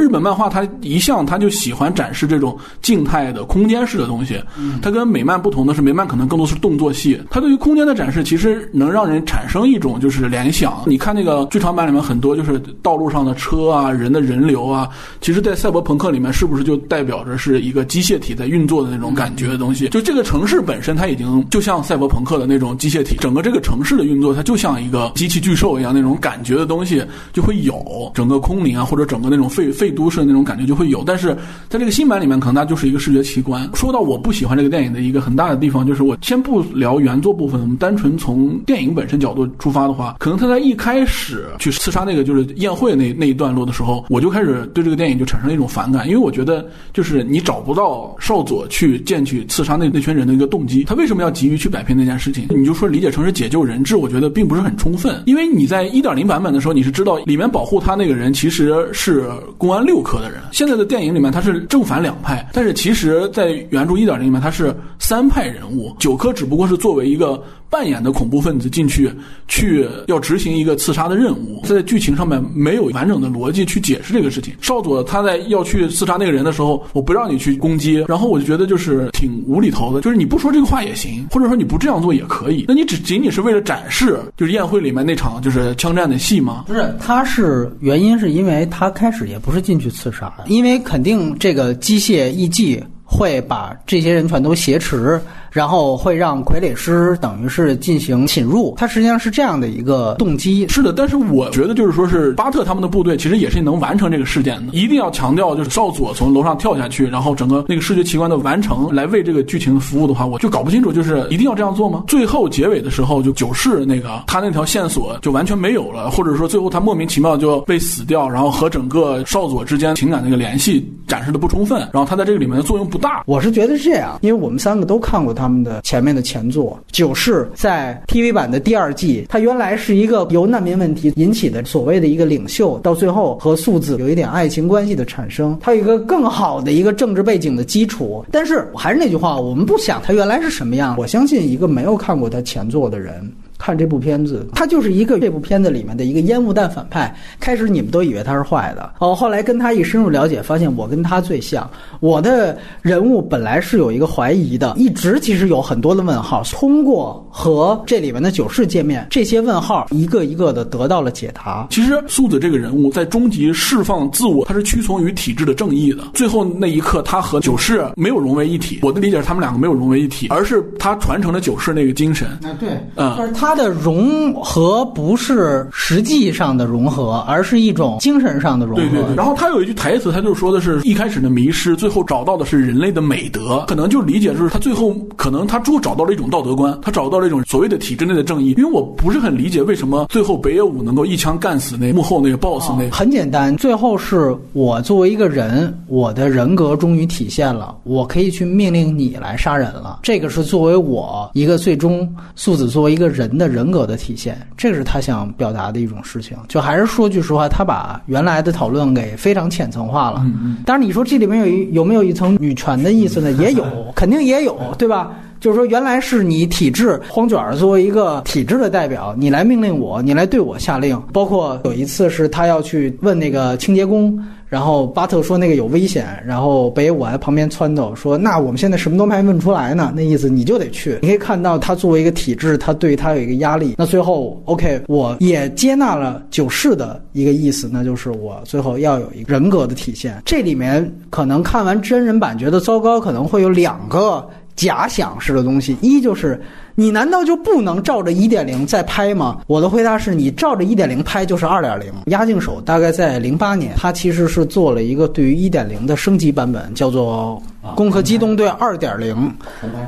[0.00, 4.42] 日本漫画它一向它就喜欢展示这种静态的空间式的东西。
[4.80, 7.20] 它跟美漫不同的是，美漫可能更多是动作戏。
[7.30, 10.82] 它对于空间的展示，其实能让人产生一种就是联想。
[10.86, 14.88] 你看那个剧场版里面很多就是道路上的车啊、人的人流啊，
[15.20, 19.86] 其实，在赛博朋克里面是不是就代表着是一个机械体在运作的那种感觉的东西？
[19.90, 28.10] 就这个城市本身，它已经就像赛博朋克的那种机械体，整个这个城市的运作，它就像一个机器巨兽一样那种感觉的东西就会有。
[28.14, 29.89] 整个空灵啊，或者整个那种废废。
[29.90, 31.36] 都市的那种感觉就会有，但是
[31.68, 33.68] 在这个新版里面，可能它就是一个视觉奇观。
[33.74, 52.46] 说到我不喜欢这个电影的一个很大的地方，就是我先不聊原作部分，我们单纯从电影本身角度出发的话，可能他在一开始去刺杀那个就是宴会那那一段落的时候，我就开始对这个电影就产生了一种反感，因为我觉得就是你找不到少佐去见去刺杀那那群人的一个动机，他为什么要急于去摆平那件事情？
[52.50, 59.79] 你就说理解成是解救人质，我觉得并不是很充分，因为你在一点零版本的时候，你是知道里面保护他那个人其实是公安。
[59.80, 60.40] 六科的人。
[60.52, 65.94] 现在的电影里面他是正反两派，但是其实，在原著一点零里面他是三派人物。
[65.98, 69.10] 九科只不过是作为一个扮演的恐怖分子进去，
[69.46, 74.52] 去要执行一个刺杀的任务，在剧情上面没有完整的逻辑去解释这个事情。
[74.60, 86.64] 少佐他在要去刺杀那个人的时候，我不让你去攻击，然后我就觉得就是挺无厘头的，就是你不说这个话也行，或者说你不这样做也可以，那你只仅仅是为了展示就是宴会里面那场就是枪战的戏吗？
[86.66, 95.20] 不是，他是原因是因为他开始也不是进去刺杀，因为肯定这个机械艺伎会把这些人全都挟持。
[95.50, 100.66] 然后会让傀儡师等于是进行侵入，他实际上是这样的一个动机。
[100.68, 104.72] 是的，但是我觉得就是说是巴特他们的部队其实也是能完成这个事件的。
[104.72, 112.04] 一定要强调就是少佐从楼上跳下去，然后整个那个视觉奇观的完成来为这个剧情服务的话，我就搞不清楚就是一定要这样做吗？
[112.06, 123.24] 最后结尾的时候就九世那个他那条线索就完全没有了，或者说最后他莫名其妙就被死掉，然后和整个少佐之间情感那个联系展示的不充分，然后他在这个里面的作用不大。
[123.26, 125.34] 我是觉得是这样，因为我们三个都看过。
[125.40, 138.22] 他们的前面的前作《九世》在 TV 版的第二季，它原来是一个由难民问题引起的所谓的一个领袖，到最后和素子有一点爱情关系的产生，它有一个更好的一个政治背景的基础。
[138.30, 140.94] 但是我还是那句话，我们不想它原来是什么样。
[140.98, 143.26] 我相信一个没有看过他前作的人。
[143.60, 147.14] 看这部片子，他就是一个这部片子里面的一个烟雾弹反派。
[147.38, 151.68] 开始你们都以为他是坏的，哦，后来跟他一深入了解，发现我跟他最像。
[152.00, 156.42] 我的人物本来是有一个怀疑的，一直其实有很多的问号。
[156.44, 161.66] 通过和这里面的九世见面，这些问号一个一个的得到了解答。
[161.70, 166.04] 其实素子这个人物在终极释放自我，他是屈从于体制的正义的。
[166.14, 168.78] 最后那一刻，他和九世没有融为一体。
[168.80, 172.26] 我的理解是，他们两个没有融为一体，而是他传承了九世那个精神。
[172.42, 173.49] 啊，对，嗯，但是他。
[173.50, 178.82] 它的融合不是实际上的融合，而是一种精神上的融合。
[178.82, 179.16] 对对对。
[179.16, 183.64] 然后他有一句台词，他就说的是一开始的迷失，最后找到的是人类的美德。
[183.66, 188.54] 可能就理解就是他最后可能他最后找到了一种道德观，他找到了一种所谓的体制内的正义。
[188.56, 192.88] 因为我不是很理解为什么最后北野武能够一枪干死那幕后那个 boss 那。
[192.90, 199.98] 很简单，最后是我作为一个人，我的人格终于体现了，我可以去命令你来杀人了。
[200.04, 203.39] 这个是作为我一个最终素子作为一个人。
[203.40, 206.36] 的人格的体现，这是他想表达的一种事情。
[206.46, 210.22] 就还是说句实话，他把原来的讨论给非常浅层化了。
[210.66, 213.32] 当然，你说这里面有一有没有一层女权的意思呢？
[213.32, 213.64] 也有，
[213.96, 215.10] 肯定也有，对吧？
[215.40, 221.02] 就是说，原来是你体制荒卷儿作为一个体制的代表，你来命令我，你来对我下令。
[221.14, 224.22] 包括有一次是他要去问那个清洁工。
[224.50, 233.76] 然后巴特说那个有危险，然后北野武在旁边撺掇说：“那我们现在什么都没问出来呢，那意思你就得去。”你可以看到他作为一个体制，他对他有一个压力。
[233.78, 240.20] 那最后，OK，我也接纳了九世的一个意思，那就是我最后要有一个人格的体现。
[240.26, 246.40] 这里面可能看完真人版觉得糟糕，可能会有两个假想式的东西，一就是。
[246.74, 249.38] 你难道就不能照着一点零再拍吗？
[249.46, 251.92] 我的回答是你照着一点零拍就是二点零。
[252.06, 257.40] 压境手大概在零八年，他其实是做了一个对于一点零的升级版本，叫做
[257.74, 259.14] 《攻壳机动队二点零》。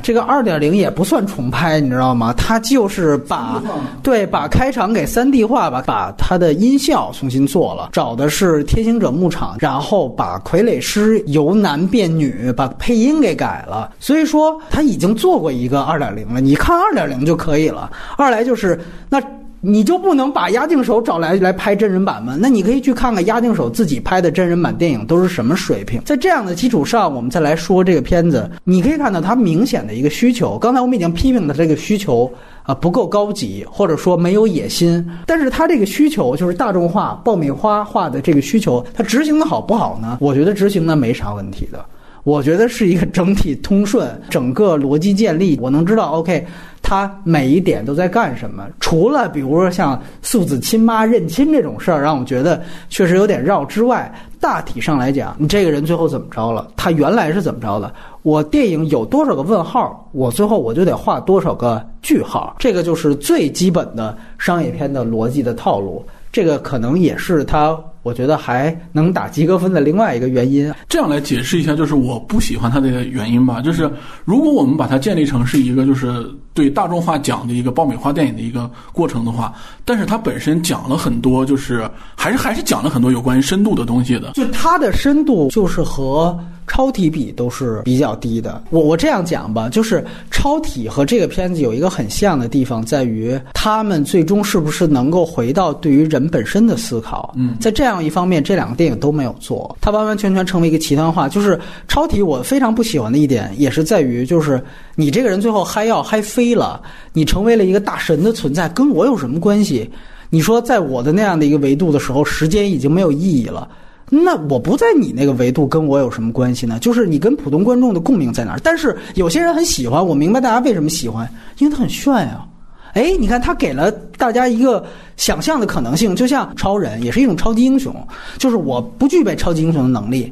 [0.03, 2.33] 这个二点零也不算重拍，你知道吗？
[2.37, 3.63] 他就是把
[4.03, 13.91] 对把开场给三 D 化，吧把它的音效重新做了，找的是天行者牧场，然后把傀儡师由男变女，把配音给改了。
[13.99, 16.41] 所以说他已经做过一个二点零了。
[16.41, 16.82] 你看。
[16.83, 17.91] 二点零就可以了。
[18.17, 19.23] 二来就是，那
[19.65, 22.37] 你就不能把押境手找来来拍真人版吗？
[22.41, 26.03] 那你可以去看看押境手自己拍的真人版电影都是什么水平。
[26.05, 30.59] 在这样的基础上，我们再来说这个片子，你可以看到它明显的一个需求。
[30.59, 32.29] 刚才我们已经批评了这个需求
[32.65, 35.09] 啊不够高级，或者说没有野心。
[35.27, 40.19] 但是它这个需求就是大众化、爆米花化的这个需求，它执行的好不好呢？
[40.21, 41.85] 我觉得执行的没啥问题的。
[42.25, 46.47] 我觉得是一个整体通顺， 整个逻辑建立，我能知道，OK，
[46.81, 48.65] 他每一点都在干什么。
[48.79, 56.69] 除了比如说像素子亲妈认亲这种事儿，让我觉得确实有点绕之外，大体上来讲，你这个人最后怎么着了？
[56.77, 57.93] 他原来是怎么着的？
[58.23, 62.55] 我电影有多少个问号，我最后我就得画多少个句号。
[62.59, 66.05] 这个就是最基本的商业片的逻辑的套路。
[66.33, 67.79] 这个可能也是他。
[68.03, 73.61] 我觉得还能打及格分的另外一个原因，这样来解释一下，就是我不喜欢它的原因吧。
[73.61, 73.89] 就是
[74.25, 84.33] 如果我们把它建立成是一个就是对大众化讲的一个爆米花电影的一个过程的话，但是它本身讲了很多，就是还是还是讲了很多有关于深度的东西的。
[84.33, 86.37] 就它的深度就是和。
[86.73, 88.63] 超体比都是比较低的。
[88.71, 97.35] 我我这样讲吧，就是超体和这个片子有一个很像的地方，在于他们最终是不是能够回到对于人本身的思考。
[97.37, 101.29] 嗯在这样一方面，这两个电影都没有做，它完完全全成为一个极端化。
[101.29, 104.59] 就是超体，我非常不喜欢的一点，也是在于，就是
[104.95, 106.81] 你这个人最后嗨药嗨飞了，
[107.13, 109.91] 你成为了一个大神的存在，跟我有什么关系？
[110.31, 113.69] 你说在我的那样的一个维度的时候，时间已经没有意义了。
[114.15, 116.79] 那我不在你那个维度，跟我有什么关系呢？
[116.79, 118.61] 就是你跟普通观众的共鸣在哪儿？
[118.63, 122.45] 但是有些人很喜欢，我明白大家为什么喜欢，因为它很炫呀、
[122.93, 124.85] 哎，你看他给了大家一个
[125.17, 127.95] 想象的可能性，就像超人也是一种超级英雄，
[128.37, 130.31] 就是我不具备超级英雄的能力，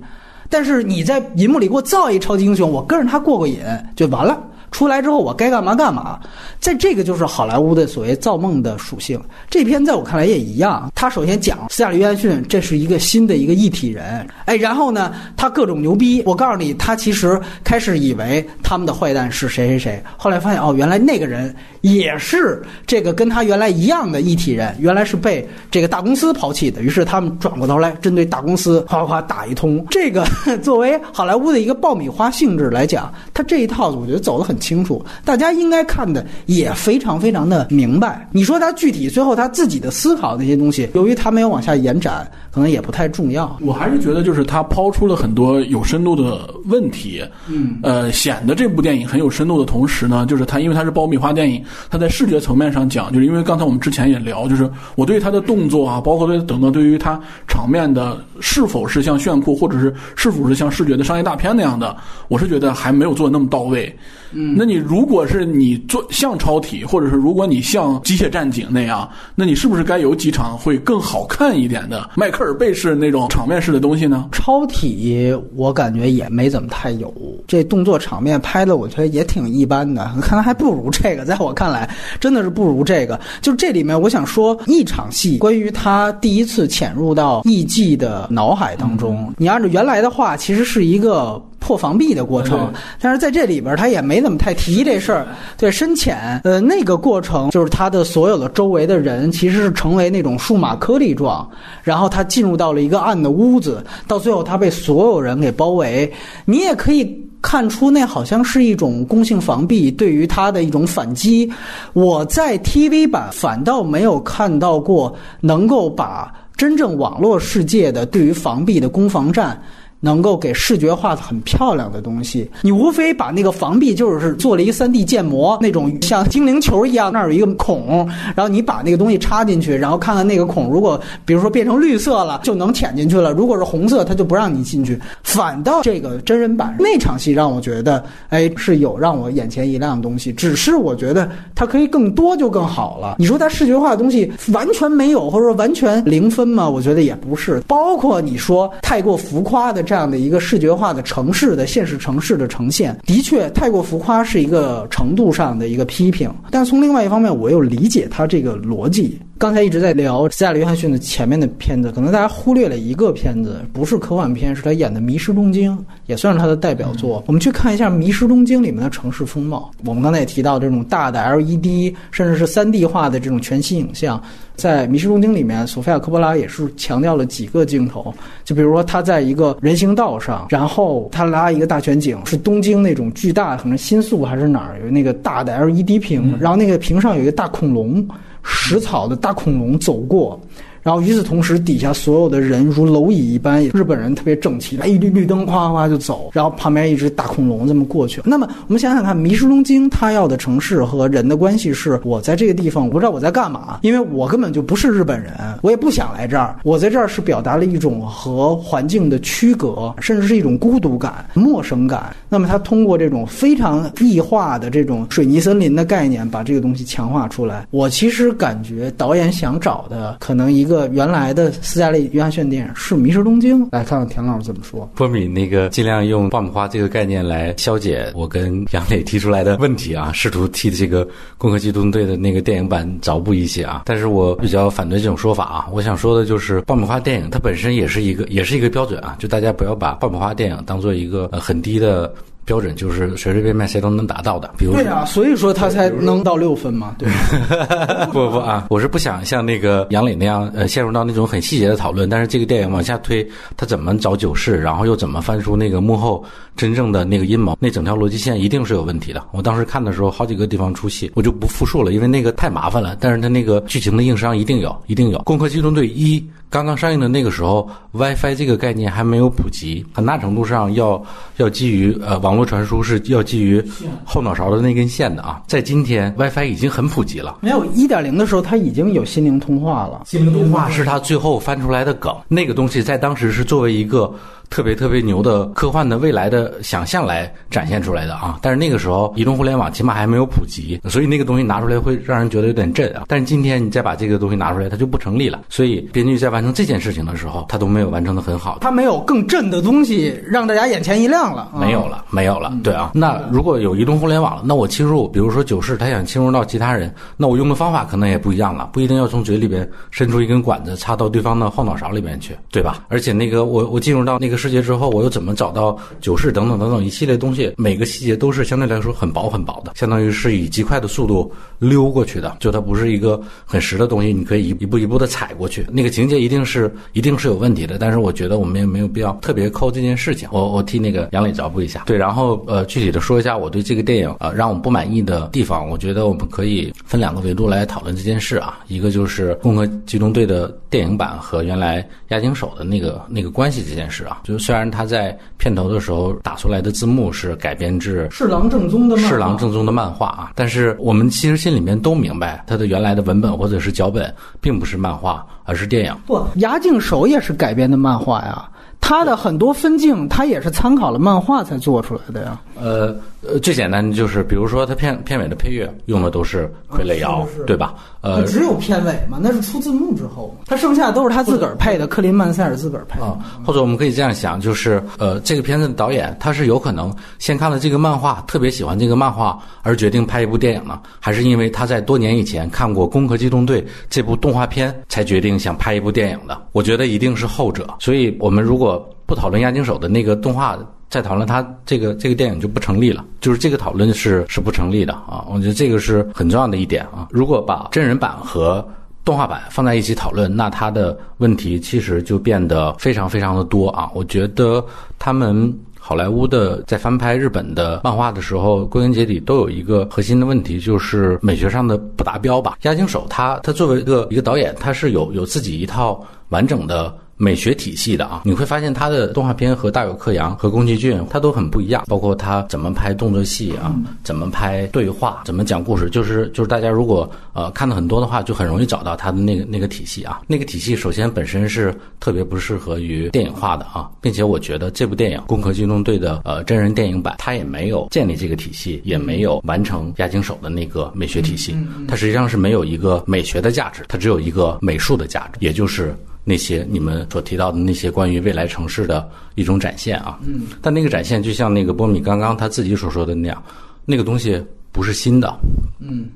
[0.50, 3.60] 但是你在银幕里给我造一超级英雄，我跟着他过过瘾
[3.96, 4.38] 就完了。
[4.70, 6.18] 出来之后我该干嘛干嘛，
[6.60, 9.20] 在这个就是好莱坞的所谓造梦的属性。
[9.48, 16.22] 这篇在我看来也一样，他首先讲斯嘉丽·约翰逊这是一个新的一个一体人，哎，然后呢，他各种牛逼。
[16.24, 26.82] 我告诉你，他其实开始以为他们的坏蛋是谁谁谁，后来发现哦，原来那个人也是这个跟他原来一样的一体人，原来是被这个大公司抛弃的。
[26.82, 29.84] 于是他们转过头来针对大公司哗哗打一通。
[29.90, 30.24] 这个
[30.62, 38.28] 作为好莱坞的一个爆米花性质来讲，他这一套我觉得走得很清楚，大家应该看的也非常非常的明白。
[38.30, 43.58] 你说他具体最后他自己的思考那些东西，由于他没有往下延展，可能也不太重要。
[43.62, 61.96] 我还是觉得，就是他抛出了很多有深度的问题，嗯，呃，显得这部电影很有深度的同时呢，就是他因为他是爆米花电影，他在视觉层面上讲，就是因为刚才我们之前也聊，就是我对他的动作啊，包括对等等对于他场面的是否是像炫酷，或者是是否是像视觉的商业大片那样的，
[62.28, 63.94] 我是觉得还没有做的那么到位。
[64.32, 74.28] 嗯，那你如果是你做像超体，或者是如果你像机械战警那样，那你是不是该有几场会更好看一点的迈克尔贝式那种场面式的东西呢？
[74.32, 77.12] 超体我感觉也没怎么太有，
[77.46, 81.88] 这动作场面拍的我觉得也挺一般的， 可能还不如这个，在我看来
[82.18, 83.18] 真的是不如这个。
[83.40, 91.42] 就这里面我想说一场戏，关于他第一次潜入到艺伎的脑海当中，你按照原来的话，其实是一个。
[91.60, 95.26] 破防壁的过程，但是在这里边他也没怎么太提这事儿。
[95.56, 101.48] 对，深浅，呃，那个过程就是他的所有的周围的人其实是成为那种数码颗粒状，
[101.84, 106.10] 然后他进入到了一个暗的屋子，到最后他被所有人给包围。
[106.44, 111.50] 你也可以看出，那好像是一种攻性防壁对于他的一种反击。
[111.92, 119.60] 我在 TV 版反倒没有看到过能够把真正网络世界的对于防壁的攻防战。
[120.00, 134.98] 能够给视觉化很漂亮的东西，你无非把那个防壁就是做了一个三 D 建模，那种像精灵球一样，那儿有一个孔，然后你把那个东西插进去，然后看看那个孔，如果比如说变成绿色了，就能潜进去了；如果是红色，它就不让你进去。
[135.22, 140.32] 反倒这个真人版那场戏让我觉得，哎，是有让我眼前一亮的东西。
[140.32, 143.16] 只是我觉得它可以更多就更好了。
[143.18, 146.66] 你说它视觉化的东西完全没有，或者说完全零分吗？
[146.66, 147.60] 我觉得也不是。
[147.66, 149.84] 包括你说太过浮夸的。
[149.90, 156.32] 这样的一个视觉化的城市的现实城市的呈现，的确太过浮夸是一个程度上的一个批评。
[156.48, 159.18] 但从另外一方面，我又理解他这个逻辑。
[159.40, 165.72] 刚才一直在聊斯嘉丽·约翰逊的前面的片子，可能大家忽略了一个片子，不是科幻片，是他演的《迷失东京》，
[166.04, 167.24] 也算是他的代表作。
[167.26, 169.70] 我们去看一下《迷失东京》里面的城市风貌。
[169.86, 174.22] 我们刚才也提到这种大的 LED，甚至是三 D 化的这种全息影像。
[174.56, 178.12] 在《迷失东京》里面，索菲亚·科波拉也是强调了几个镜头，
[178.44, 188.06] 就比如说他在一个人行道上，然后他拉一个大全景，是东京那种巨大，可能新宿还是哪儿有那个大的 LED 屏，然后那个屏上有一个大恐龙，
[188.42, 190.40] 食草的大恐龙走过。
[190.82, 198.20] 然后与此同时，底下所有的人如蝼蚁一般，日本人特别整齐，来一绿绿灯哗哗就走，然后旁边一只大恐龙这么过去。
[198.24, 206.56] 那么我们想想看，《迷失东京》它要的城市和人的关系是：我在这个地方，我不知道我在干嘛，因为我根本就不是日本人，我也不想来这儿。
[206.62, 212.14] 我在这儿是表达了一种和环境的区隔，甚至是一种孤独感、陌生感。
[212.28, 217.66] 那么他通过这种非常异化的这种水泥森林的概念，把这个东西强化出来。
[217.70, 220.88] 我其实感觉导演想找的可能一个个。
[220.92, 224.88] 原来的斯嘉丽·约翰逊电影是《迷失东京》，来看看田老师怎么说。
[224.94, 231.04] 波米那个尽量用爆米花这个概念来消解我跟杨磊提出来的问题啊， 试图替这个
[231.36, 233.82] 《攻壳机动队》的那个电影版找补一些啊。
[233.84, 235.68] 但是我比较反对这种说法啊。
[235.72, 242.12] 我想说的就是，爆米花电影它本身也是一个也是一个标准啊，就大家不要把爆米花电影当做一个、呃、很低的。
[242.44, 244.50] 标准就是随随便便谁都能达到的。
[244.58, 248.06] 比如对啊，所以说他才能到六分嘛，对吧？
[248.12, 252.08] 不不啊，我是不想像那个杨磊那样，呃，陷入到那种很细节的讨论。
[252.08, 253.26] 但是这个电影往下推，
[253.56, 256.24] 他怎么找九世，然后又怎么翻出那个幕后
[256.56, 259.22] 真正的那个阴谋，那整条逻辑线一定是有问题的。
[259.32, 262.96] 我当时看的时候，好几个地方出戏，我就不复述了，因为那个太麻烦了。
[262.98, 265.18] 但是他那个剧情的硬伤一定有，一定有。
[265.24, 266.18] 《攻壳机动队一》
[266.50, 271.00] 刚刚上映的那个时候，WiFi 这个概念还没有普及，很大程度上要
[271.36, 273.64] 要基于呃网络传输是要基于
[274.04, 275.40] 后脑勺的那根线的啊。
[275.46, 277.38] 在今天，WiFi 已经很普及了。
[277.40, 280.02] 没有一点零的时候，它已经有心灵通话了。
[280.06, 284.12] 心灵通话是它最后翻出来的梗，那个东西在当时是作为一个
[284.50, 288.38] 特别特别牛的科幻的未来的想象来展现出来的啊。
[288.42, 293.04] 但是那个时候，移动互联网起码还没有普及，所以那个东西拿出来会让人觉得有点震啊。
[293.06, 295.42] 但是今天你再把这个东西拿出来，它就不成立了。
[295.48, 298.58] 所以编剧在完成这件事情的时候，他都没有完成的很好。
[298.60, 301.42] 他没有更震的东西让大家眼前一亮了。
[301.42, 302.90] 啊没有了，没有了，对啊。
[302.94, 312.84] 那如果有移动互联网了，那我侵入，比如说九世，他想侵入到其他人，那我用的方法可能也不一样了，不一定要从嘴里边伸出一根管子插到对方的后脑勺里面去，对吧？
[312.88, 325.66] 而且那个我我进入到那个世界之后，我又怎么找到九世等等等等一系列东西，每个细节都是相对来说很薄很薄的，相当于是以极快的速度溜过去的，就它不是一个很实的东西，你可以一步一步的踩过去。
[325.70, 330.26] 那个情节一定是一定是有问题的，但是我觉得我们也没有必要特别抠这件事情。
[330.32, 355.96] 我我替那个杨磊找补一下，对，然后呃具体的说一下我对这个电影呃让我不满意的地方，我觉得我们可以分两个维度来讨论这件事啊，一个就是《共和机动队》的电影版和原来押井守的那个那个关系这件事啊，就虽然他在片头的时候打出来的字幕是改编至侍郎正宗的侍郎正宗的漫画啊，但是我们其实心里面都明白，它的原来的文本或者是脚本并不是漫画，而是电影。
[356.06, 358.48] 不，牙镜手也是改编的漫画呀。
[358.80, 362.40] 他的很多分镜，他也是参考了漫画才做出来的呀。
[362.56, 367.74] 呃呃，最简单的就是，比如说他片片尾的配乐用的都是傀儡摇，对吧？
[368.00, 373.04] 呃，只有片尾嘛，那是出字幕之后，他剩下都是他自个儿配的，克林曼塞尔自个儿配的。
[373.04, 386.38] 啊，或者我们可以这样想，就是呃，这个片子的导演他是有可能先看了这个漫画，特别喜欢这个漫画，而决定拍一部电影呢，还是因为他在多年以前看过《攻壳机动队》这部动画片，才决定想拍一部电影的？
[386.52, 387.66] 我觉得一定是后者。
[387.80, 388.69] 所以我们如果
[389.10, 390.56] 不讨论押井守的那个动画。
[390.88, 395.24] 再讨论他这个这个电影就不成立了，就是这个讨论是是不成立的啊！
[395.30, 397.06] 我觉得这个是很重要的一点啊。
[397.12, 398.66] 如果把真人版和
[399.04, 403.88] 动画版放在一起讨论，那它的问题其实就变得非常非常的多啊！
[403.94, 404.64] 我觉得
[404.98, 412.58] 他们好莱坞的在翻拍日本的漫画的时候，归根结底都有一个核心的问题，就是美学上的不达标吧。
[412.62, 416.92] 押井守他他作为一个一个导演，他是有有自己一套完整的。
[417.22, 430.22] 美学体系的啊，你会发现他的动画片和大有克洋和宫崎骏他都很不一样，包括他怎么拍动作戏啊，怎么拍对话，怎么讲故事，就是就是大家如果呃看的很多的话，就很容易找到他的那个那个体系啊。
[430.26, 441.54] 那个体系首先本身是特别不适合于电影化的啊，并且我觉得这部电影《攻壳机动队》的呃真人电影版，它也没有建立这个体系，也没有完成押井守的那个美学体系，
[441.86, 445.94] 它实际上是没有一个美学的价值，它只有一个美术的价值，也就是。
[446.24, 453.42] 那些你们所提到的那些关于未来城市的一种展现啊，嗯，但那个展现就像那个波米刚刚他自己所说的那样，
[453.84, 455.34] 那个东西不是新的，
[455.80, 456.08] 嗯，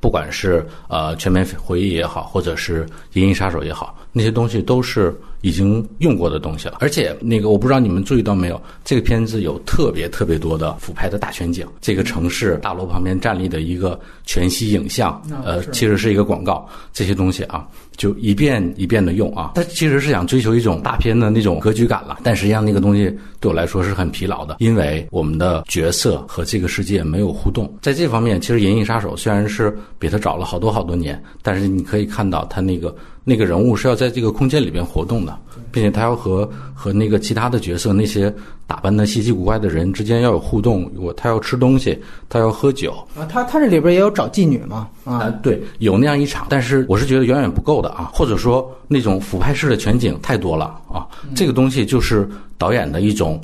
[0.00, 6.78] 不管是呃全面回忆也好，或者是银翼杀手也好，那些东西都是已经用过的东西了。
[6.80, 17.68] 而且那个我不知道你们注意到没有，这个片子有特别特别多的俯拍的大全景，这个城市大楼旁边站立的一个全息影像，呃，其实是一个广告，这些东西啊。
[17.96, 23.04] 就一遍一遍的用啊，他其实是想追求一种大片的那种格局感了，但实际上那个东西
[23.40, 27.72] 对我来说是很疲劳的，因为我们的角色和这个世界没有互动。
[27.80, 35.38] 在这方面，其实《银翼杀手》虽然是比他找了好多好多年，但是你可以看到他那个那个人物是要在这个空间里边活动的，
[35.74, 38.32] 并且他要和和那个其他的角色那些
[38.64, 41.98] 打扮的稀奇古怪的人之间要有互动，我他要吃东西，
[42.28, 47.88] 他要喝酒啊，他他这里边也有找妓女嘛啊，对，有那样一场，但是我是觉得远远不够的。
[47.88, 51.04] 啊，或者说那种俯拍式的全景太多了啊，
[51.34, 53.40] 这个东西就是导演的一种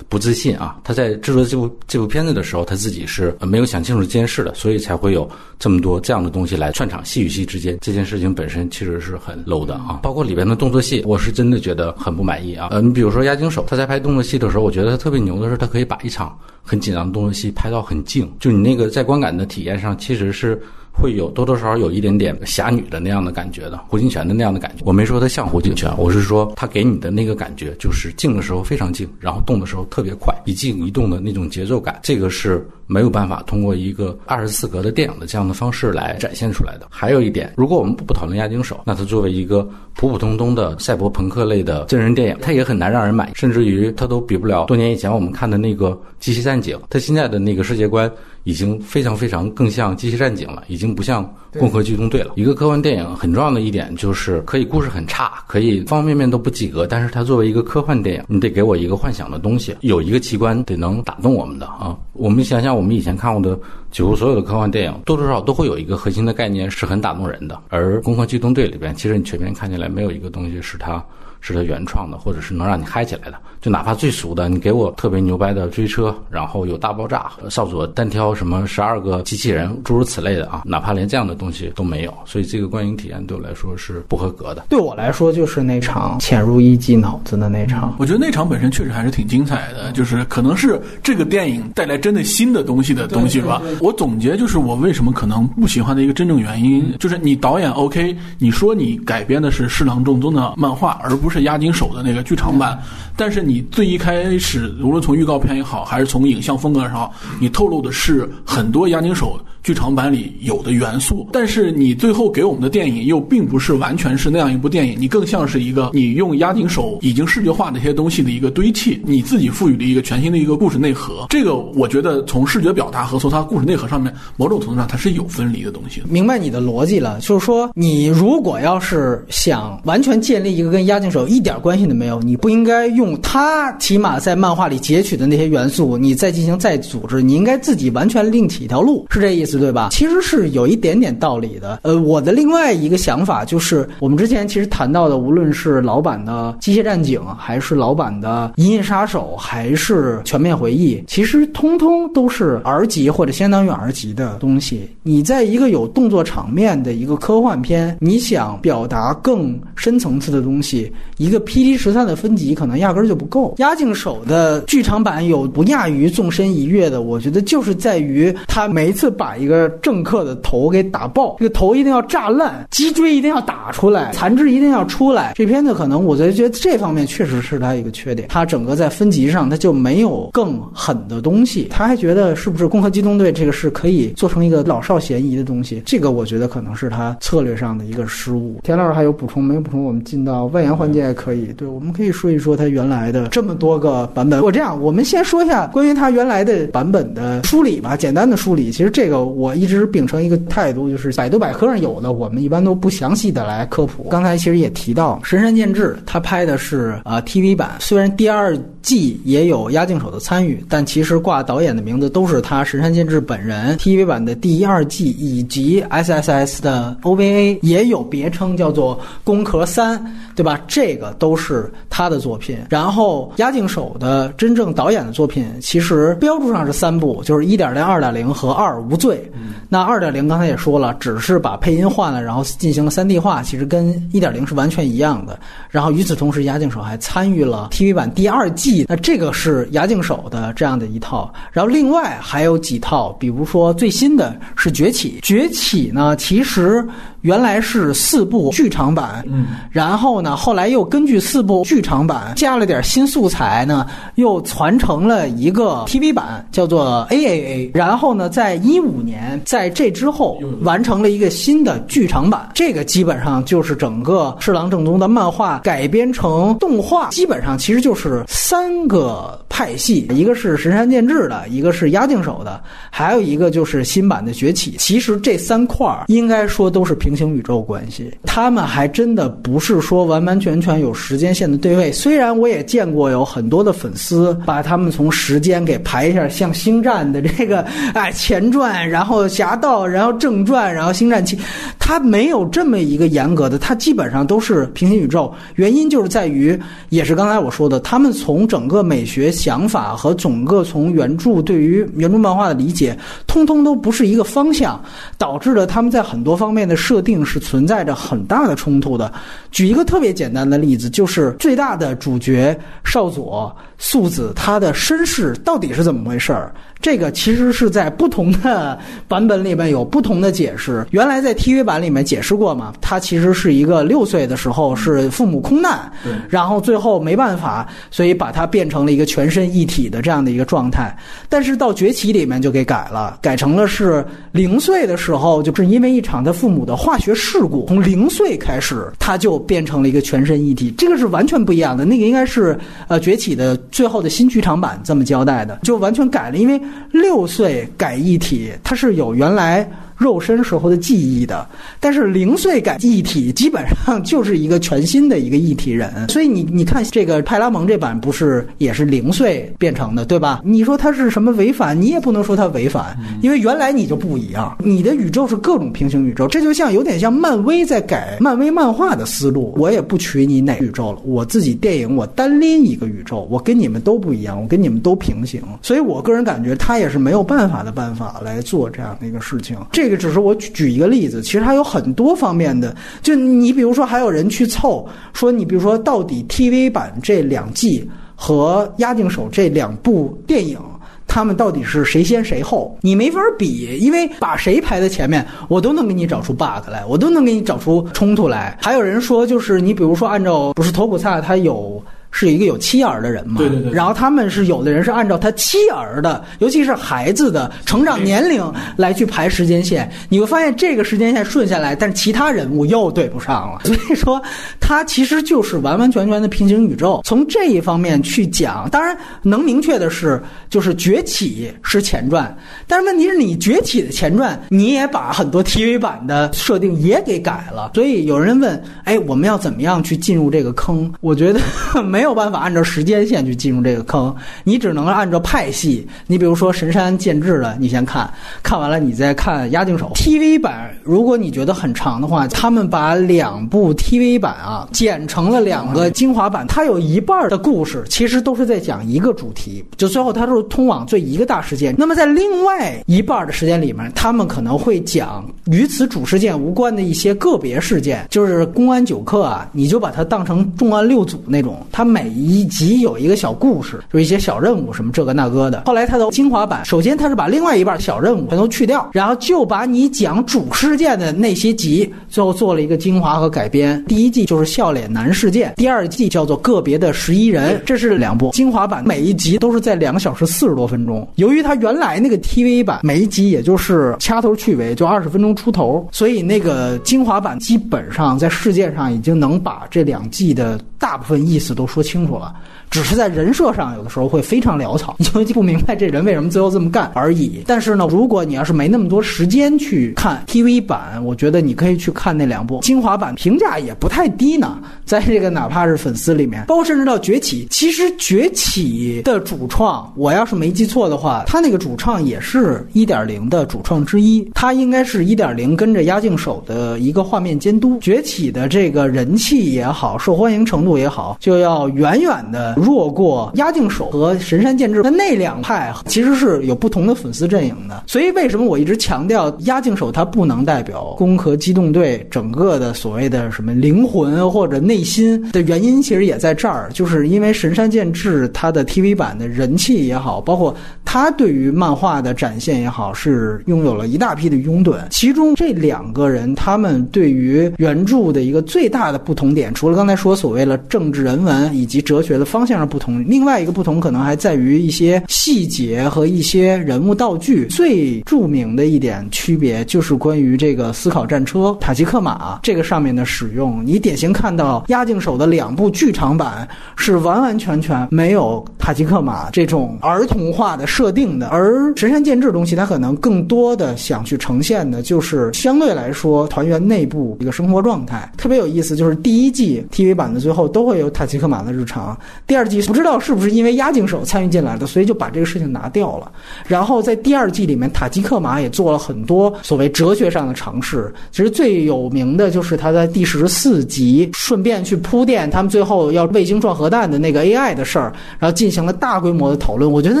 [0.12, 0.76] 不自信啊。
[0.84, 5.26] 他在制作这部这部片子的时候，他自己是没有想清楚这件事的，所以才会有
[5.58, 10.00] 这么多这样的东西来串场，戏与戏之间这件事情本身其实是很 low 的啊。
[10.02, 12.68] 包括里边的动作戏，我是真的觉得很不满意啊。
[12.70, 20.60] 呃，你比如说押井守，他在拍动作戏的时候，我觉得他特别牛的是，他可以把一场很紧张的动作戏拍到很静，就你那个在观感的体验上，其实是。
[20.92, 24.82] 会有多多少少有一点点侠女的那样的感觉的，胡金铨的那样的感觉。
[24.84, 32.66] 我没说他像胡金铨，我是说他给你的那个感觉就是静的时候非常静，然后动的时候特别快，一静一动的那种节奏感，这个是。
[32.88, 36.86] 没有办法通过一个二十四格的电影的这样的方式来展现出来的。
[36.90, 45.88] 还有一点，如果我们不讨论押井守，那它作为一个普普通通的赛博朋克类的真人电影，它也很难让人满意，甚至于它都比不了多年以前我们看的那个
[46.20, 46.76] 《机械战警》。
[46.90, 48.10] 它现在的那个世界观
[48.44, 51.24] 已经非常非常更像《机械战警》了，已经不像
[51.58, 52.34] 《共和机动队》了。
[52.36, 61.96] 一个科幻电影很重要的一点就是可以故事很差，可以方方面面都不及格，但是它作为一个科幻电影，你得给我一个幻想的东西，有一个奇观得能打动我们的啊。
[62.12, 62.82] 我们想想我。
[62.82, 63.56] 我们以前看过的
[63.92, 67.62] 几乎所有的科幻电影，多多少少都会有一个核心的概念是很打动人的。
[67.68, 71.00] 而《攻壳机动队》里边，其实你全面看起来没有一个东西是它。
[71.44, 84.64] 是它原创的，或者是能让你嗨起来的，就哪怕最俗的，你给我特别牛掰的追车，然后有大爆炸，少佐单挑什么十二个机器人，诸如此类的啊，哪怕连这样的东西都没有，所以这个观影体验对我来说是不合格的。
[84.68, 93.62] 对我来说，就是那场潜入一级脑子的那场，我觉得那场本身确实还是挺精彩的，就是可能是这个电影带来真的新的东西的东西吧。
[93.80, 101.42] 我总结就是我为什么可能不喜欢的一个真正原因，就是你导演 OK，你说你改编的是侍郎正宗的漫画，而不是。
[101.42, 102.80] 押金手的那个剧场版，
[103.16, 111.28] 但是你你最一开始，无论从预告片也好，还是从影像风格上，你透露的是很多押井守剧场版里有的元素。
[111.34, 121.26] 但是你最后给我们的电影又并不是完全是那样一部电影，你更像是一个你用押井守已经视觉化的一些东西的一个堆砌，你自己赋予的一个全新的一个故事内核。
[121.28, 126.02] 这个我觉得从视觉表达和从它故事内核上面，某种程度上它是有分离的东西。
[126.08, 139.88] 明白你的逻辑了，就是说你如果要是想完全建立一个跟押井守一点关系都没有，你不应该用他他起码在漫画里截取的那些元素，你再进行再组织，你应该自己完全另起一条路，是这意思对吧？
[139.90, 141.80] 其实是有一点点道理的。
[141.82, 154.88] 呃，我的另外一个想法就是，我们之前其实谈到的，无论是老版的《机械战警》，还是老版的《银翼杀手》，还是《全面回忆》，其实通通都是 R 级或者相当于 R 级的东西。
[155.02, 161.42] 你在一个有动作场面的一个科幻片，你想表达更深层次的东西，一个。
[161.44, 163.54] P D 十三的分级可能压根儿就不够。
[163.56, 175.32] 押井守的剧场版有不亚于纵身一跃的，我觉得就是在于他每一次把一个政客的头给打爆，这个头一定要炸烂，脊椎一定要打出来，残肢一定要出来。
[175.34, 181.68] 这片子可能我觉得觉得这方面确实是他一个缺点，他整个在分级上他就没有更狠的东西。
[181.70, 185.82] 他还觉得是不是《共和机动队》这个是可以做成一个老少咸宜的东西？
[185.86, 188.58] 这个我觉得可能是他策略上的一个失误。
[188.62, 189.82] 田老师还有补充没有补充？
[189.84, 191.46] 我们进到外延环节也可以。
[191.56, 194.42] 对，我们可以说一说他原来的这么多个版本。
[194.42, 198.70] 我这样，我们先说一下关于它原来的版本的梳理吧，简单的梳理。
[198.70, 204.04] 其实这个我一直秉承一个态度，就是百度百科上有的，我们一般都不详细的来科普。
[204.04, 213.76] 刚才其实也提到神山健治，他拍的是啊 TV 版，虽然第二季也有押井守的参与，但其实挂导演的名字都是他神山健治本人。
[213.78, 219.98] TV 版的第一、二季以及 SSS 的 OVA 也有别称，叫做《工壳三》，
[220.34, 220.60] 对吧？
[220.66, 221.12] 这个。
[221.18, 229.30] 都是他的作品，然后押井守的真正导演的作品，其实标注上是三部，就是一点零、二点零和二无罪。
[229.68, 235.38] 那二点零刚才也说了，只是把配音换了，然后进行了三 D 化，其实跟一点零是完全一样的。
[235.70, 241.32] 然后与此同时，押井守还参与了 TV 版第二季，那这个是押井守的这样的一套。
[241.52, 246.86] 然后另外还有几套，比如说最新的是《崛起》，《崛起》呢其实。
[247.22, 253.86] 原来是四部剧场版，嗯，然后呢，后来又根据四部剧场版加了点新素材呢，
[254.16, 257.70] 又传承了一个 TV 版，叫做 AAA。
[257.72, 274.76] 然后呢，在一五年，在这之后完成了一个新的剧场版，这个基本上就是整个侍郎正宗的漫画改编成动画，基本上其实就是三个派系，一个是神山健治的，一个是押井守的，还有一个就是新版的崛起。
[274.78, 276.92] 其实这三块应该说都是。
[277.02, 281.90] 平行宇宙关系，他们还真的不是说完完全全有时间线的对位。
[281.90, 287.64] 虽然我也见见过有很多的粉丝把他们从时间给排一下，像星战的这个
[287.94, 291.38] 哎前传，然后侠盗，然后正传，然后星战七，
[291.78, 295.32] 他没有这么一个严格的，他基本上都是平行宇宙。
[295.54, 296.58] 原因就是在于，
[296.88, 304.82] 也是刚才我说的，他们从整个美学想法和整个从原著对于原著漫画的理解，通通都不是一个方向，
[305.16, 309.12] 导致了他们在很多方面的设定是存在着很大的冲突的。
[309.52, 316.54] 举一个特别简单的例子，就是最大的主角少佐素子，他的身世到底是怎么回事儿？
[316.80, 320.86] 这个其实是在不同的版本里面有不同的解释。
[320.90, 325.90] 原来在 TV 版里面解释过嘛，他其实是一个六岁的时候是父母空难，
[326.28, 330.96] 然后最后没办法，所以把他变成了一个全身一体的这样的一个状态。
[331.28, 341.84] 但是到崛起里面就给改了，改成了是零岁的时候，就是因为一场他父母的化学事故，从零岁开始他就变成了一个全身一体，这个是完全不一样的。
[341.84, 342.58] 那个应该是
[342.88, 346.60] 呃崛起的最后的新剧场版这么交代的，就完全改了，因为。
[346.92, 349.66] 六岁改一体，它是有原来。
[349.96, 351.46] 肉身时候的记忆的，
[351.78, 360.40] 但是零碎感一体基本上就是一个全新的一个一体人， 所以你你看这个派拉蒙这版不是也是零碎变成的对吧？
[360.44, 361.80] 你说它是什么违反？
[361.80, 379.91] 你也不能说它违反，因为原来你就不一样，你的宇宙是各种平行宇宙，这就像有点像漫威在改漫威漫画的思路，我也不取你哪宇宙了，我自己电影我单拎一个宇宙，我跟你们都不一样，我跟你们都平行，所以我个人感觉他也是没有办法的办法来做这样的一个事情，这。
[379.91, 382.74] 这个只是我举举一个例子，其实还有很多方面的。
[383.02, 390.58] 就你比如说，还有人去凑说，你比如说，到底 TV 版这两季和《押境手》这两部电影，
[391.06, 392.76] 他们到底是谁先谁后？
[392.80, 398.56] 你没法比，因为把谁排在前面，我都能给你找出 bug 来，我都能给你找出冲突来。
[398.60, 401.82] 还有人说，就是你比如说，按照不是头骨萨他有。
[402.12, 403.38] 是一个有妻儿的人嘛？
[403.38, 403.72] 对对对。
[403.72, 408.40] 然后他们是有的人是按照他妻儿的，尤其是孩子的成长年龄
[408.76, 409.90] 来去排时间线。
[410.10, 413.60] 你会发现这个时间线顺下来，但是其他人物又对不上了。
[413.64, 414.22] 所以说，
[414.60, 417.00] 它其实就是完完全全的平行宇宙。
[417.02, 422.36] 从这一方面去讲，当然能明确的是，就是崛起是前传。
[422.66, 427.70] 但是问题是你崛起的前传，你也把很多 TV 版的设定也给改了。
[427.74, 430.92] 所以有人问，哎，我们要怎么样去进入这个坑？
[431.00, 431.40] 我觉得
[431.82, 432.01] 没。
[432.02, 435.86] 没有办法按照时间线去进入这个坑，你只能按照派系。
[436.08, 440.74] 你比如说神山健治的，你先看看完了，你再看押境手 TV 版。
[440.82, 451.72] 如果你觉得很长的话，他们把两部 TV 版啊剪成了两个精华版，它有一半的故事其实都是在讲一个主题，就最后它都是通往这一个大事件。
[451.78, 461.91] 那么在另外一半的时间里面，他们可能会讲与此主事件无关的一些个别事件，就是公安九课啊，你就把它当成重案六组那种，他们。
[461.92, 465.64] 每一集有一个小故事，就一些小任务，什么这个那个的。
[465.66, 473.84] 后来它的精华版，首先它是把另外一半小任务全都去掉，然后就把你讲主事件的那些集，最后做了一个精华和改编。
[473.84, 481.06] 第一季就是笑脸男事件，第二季叫做个别的十一人，这是两部精华版，每一集都是在两个小时四十多分钟。
[481.16, 491.80] 由于它原来那个 TV 版每一集也就是掐头去尾，就二十分钟出头，所以那个精华版基本上在世界上已经能把这两季的大部分意思都说。
[491.80, 492.34] 清楚了。
[492.72, 497.42] 只是在人设上，有的时候会非常潦草，你就不明白这人为什么最后这么干而已。
[497.46, 504.58] 但是呢，如果你要是没那么多时间去看 TV 版，我觉得你可以去看那两部精华版，评价也不太低呢。
[504.86, 517.78] 在这个哪怕是粉丝里面，包括甚至到崛起，其实崛起的主创，我要是没记错的话，他那个主创也是一点零的主创之一，他应该是一点零跟着压境手的一个画面监督。
[517.80, 522.56] 崛起的这个人气也好，受欢迎程度也好，就要远远的。
[522.62, 527.82] 弱过押境手和神山健治，那那两派其实是有不同的粉丝阵营的。
[527.86, 540.54] 所以为什么我一直强调押境手他不能代表攻壳机动队整个的所谓的什么灵魂或者内心的原因，其实也在这儿，就是因为神山健治他的 TV 版的人气也好，包括
[540.84, 544.76] 他对于漫画的展现也好，是拥有了一大批的拥趸。
[544.90, 552.51] 其中这两个人，他们对于原著的一个最大的不同点，除了刚才说所谓的政治人文以及哲学的方向。
[552.56, 557.46] 上不同，另外一个不同可能还在于一些细节和一些人物道具。
[557.46, 563.64] 最著名的一点区别就是关于这个思考战车塔吉克马这个上面的使用。
[563.64, 566.46] 你典型看到押境手的两部剧场版
[566.76, 578.10] 是完完全全没有塔吉克马这种儿童化的设定的，而神山健治东西它可能更多的想去呈现的就是相对来说团员内部一个生活状态。
[578.16, 581.98] 特别有意思，就是第一季 TV 版的最后都会有塔吉克马的日常。
[582.32, 586.10] 第二季不知道是不是因为押井守参与进来的，所以就把这个事情拿掉了。
[586.46, 590.90] 然后在第二季里面，塔吉克马也做了很多所谓哲学上的尝试。
[591.10, 599.70] 其实最有名的就是他在第十四集顺便去铺垫他们最后要卫星撞核弹的那个 AI 的事儿，然后进行了大规模的讨论。
[599.70, 600.00] 我觉得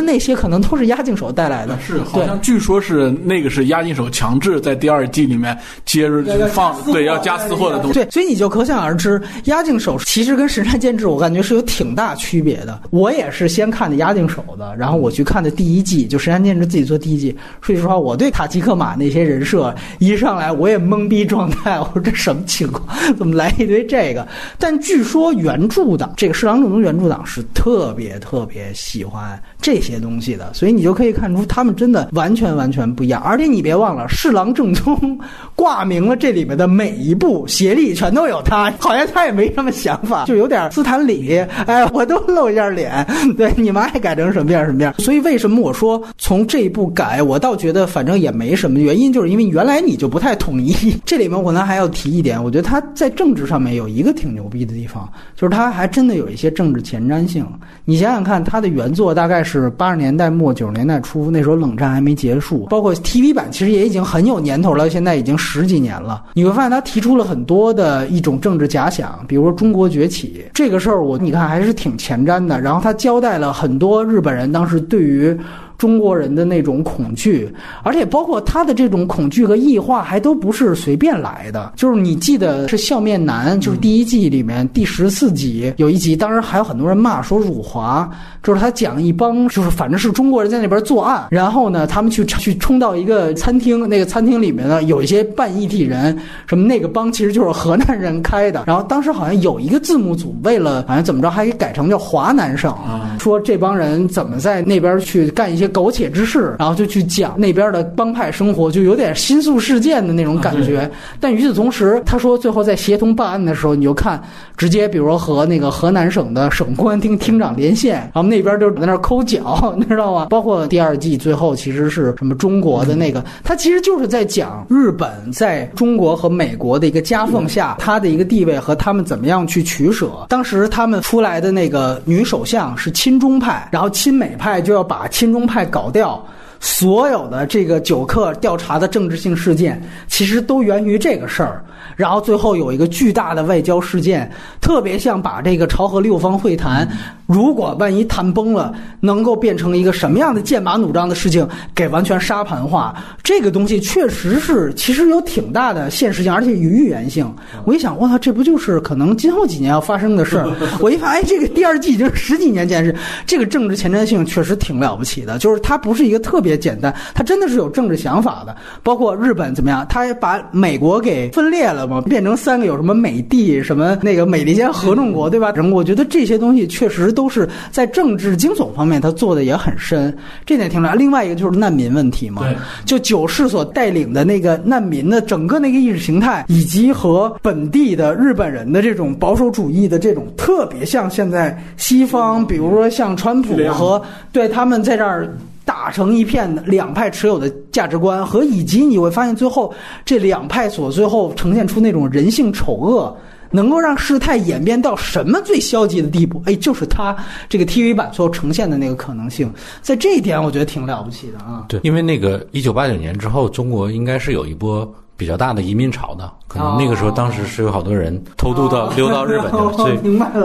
[0.00, 1.78] 那些可能都是押井守带来的。
[1.80, 5.54] 是，好像据说是那个是押井守强制在第二季里面
[5.84, 7.92] 接着放，对，要加私货的东西。
[7.92, 12.80] 对，所以你就可想而知，押井守其实跟神山健治，我感觉是有挺大区别的。
[12.90, 17.36] 我也是先看的押井守的，然后我去看的第一季，就神山健治自己做第一季。
[17.60, 22.86] 说句实话，我对塔吉克马那些人设一上来我也懵逼状态，我说这什么情况？
[23.16, 24.26] 怎么来一堆这个？
[24.56, 33.20] 但据说原著党这个侍郎正宗原著党是特别特别喜欢这些东西的，所以你就可以看出他们真的完全完全不一样。
[33.22, 35.18] 而且你别忘了，侍郎正宗
[35.56, 43.06] 挂名了这里面的每一部协力全都有他，好像他也没什么想法，就有点斯坦李，哎，我都露一下脸，
[43.38, 44.92] 对，你们爱改成什么样什么样。
[44.98, 50.74] 所以为什么我说从这一步改，我倒觉得反正也没什么原因，就是因为原来你就不太统一。
[51.06, 57.46] 这里面我呢还要提一点，我觉得他在政治上面有一个挺牛逼的地方，就是他还真的有一些政治前瞻性。
[57.86, 66.24] 你想想看，他的原作大概是八十年代末九十年代初，那时候冷战还没结束，包括 TV 版其实也已经很有年头了，现在已经十几年了。
[66.34, 72.60] 你会发现他提出了很多的一种政治假想，比如说中国崛起这个事儿，我你看还是挺前瞻的。
[72.60, 75.38] 然后他交代了很多日本人当时对于。
[75.82, 77.52] 中国人的那种恐惧，
[77.82, 81.72] 而且包括他的这种恐惧和异化，还都不是随便来的。
[81.74, 88.08] 就是你记得是笑面男，就是第一季里面第十四集有一集，当时还有很多人骂说辱华，
[88.44, 96.16] 就是他讲一帮就是反正是中国人在那边作案，然后呢，他们去去冲到一个餐厅，那个餐厅里面呢有一些半异体人，
[96.46, 98.62] 什么那个帮其实就是河南人开的。
[98.68, 102.72] 然后当时好像有一个字幕组为了好像怎么着，还给改成叫华南省，
[103.18, 105.71] 说这帮人怎么在那边去干一些。
[105.72, 110.90] 苟且之事，然后就去讲那边的帮派生活，就有点新宿事件的那种感觉。
[111.18, 114.22] 但与此同时，他说最后在协同办案的时候，你就看
[114.56, 120.26] 直接，比如说和那个河南省的省公安厅厅长连线，然后那边就在那抠脚， 你知道吗？
[120.30, 130.10] 包括第二季最后其实是什么中国的那个，他其实就是在讲日本在中国和美国的一个夹缝下，他的一个地位和他们怎么样去取舍。
[130.28, 135.61] 当时他们出来的那个女首相是亲中派，然后亲美派就要把亲中派。
[135.64, 136.24] 搞掉
[136.60, 141.64] 所有的这个九克调查的政治性事件，其实都源于这个事儿。
[141.96, 144.30] 然后最后有一个巨大的外交事件，
[144.60, 146.88] 特别像把这个朝核六方会谈，
[147.26, 152.94] 如果万一谈崩了，能够变成一个什么样的剑拔弩张的事情，给完全沙盘化。
[153.22, 157.30] 这个东西确实是，其实有挺大的现实性，而且有预言性。
[157.64, 160.50] 我一想，我操，这不就是可能今后几年要发生的事儿？
[160.80, 162.94] 我一发现，哎，这个第二季已经十几年前是
[163.26, 168.54] 这个政治前瞻性确实挺了不起的，就是它不是一个特别简单，它真的是有政治想法的。
[168.82, 171.82] 包括日本怎么样，它把美国给分裂了。
[172.02, 175.52] 变成三个有什么美帝什么那个美利坚合众国对吧？
[175.72, 180.16] 我觉得这些东西确实都是在政治惊悚方面他做的也很深，
[180.46, 180.94] 这点挺重要。
[180.94, 182.42] 另外一个就是难民问题嘛，
[182.84, 194.00] 就九世所带领的那个难民的整个那个意识形态，以及和本地的日本人的这种保守主义的这种特别像现在西方，比如说像川普和
[194.30, 195.28] 对他们在这儿。
[195.64, 199.72] 打成一片的两派持有的价值观和以及你会发现最后
[200.04, 203.16] 这两派所最后呈现出那种人性丑恶，
[203.50, 206.42] 能够让事态演变到什么最消极的地步？
[206.46, 207.16] 哎，就是他
[207.48, 211.64] 这个 TV 版最后呈现的那个可能性，在这一点我觉得挺了不起的啊。
[211.68, 214.90] 对，因为那个一九八九年之后，中国应该是有一波
[215.22, 216.28] 比较大的移民潮的。
[216.48, 219.96] 可能那个时候，当时是有好多人偷渡到溜到日本去， 所以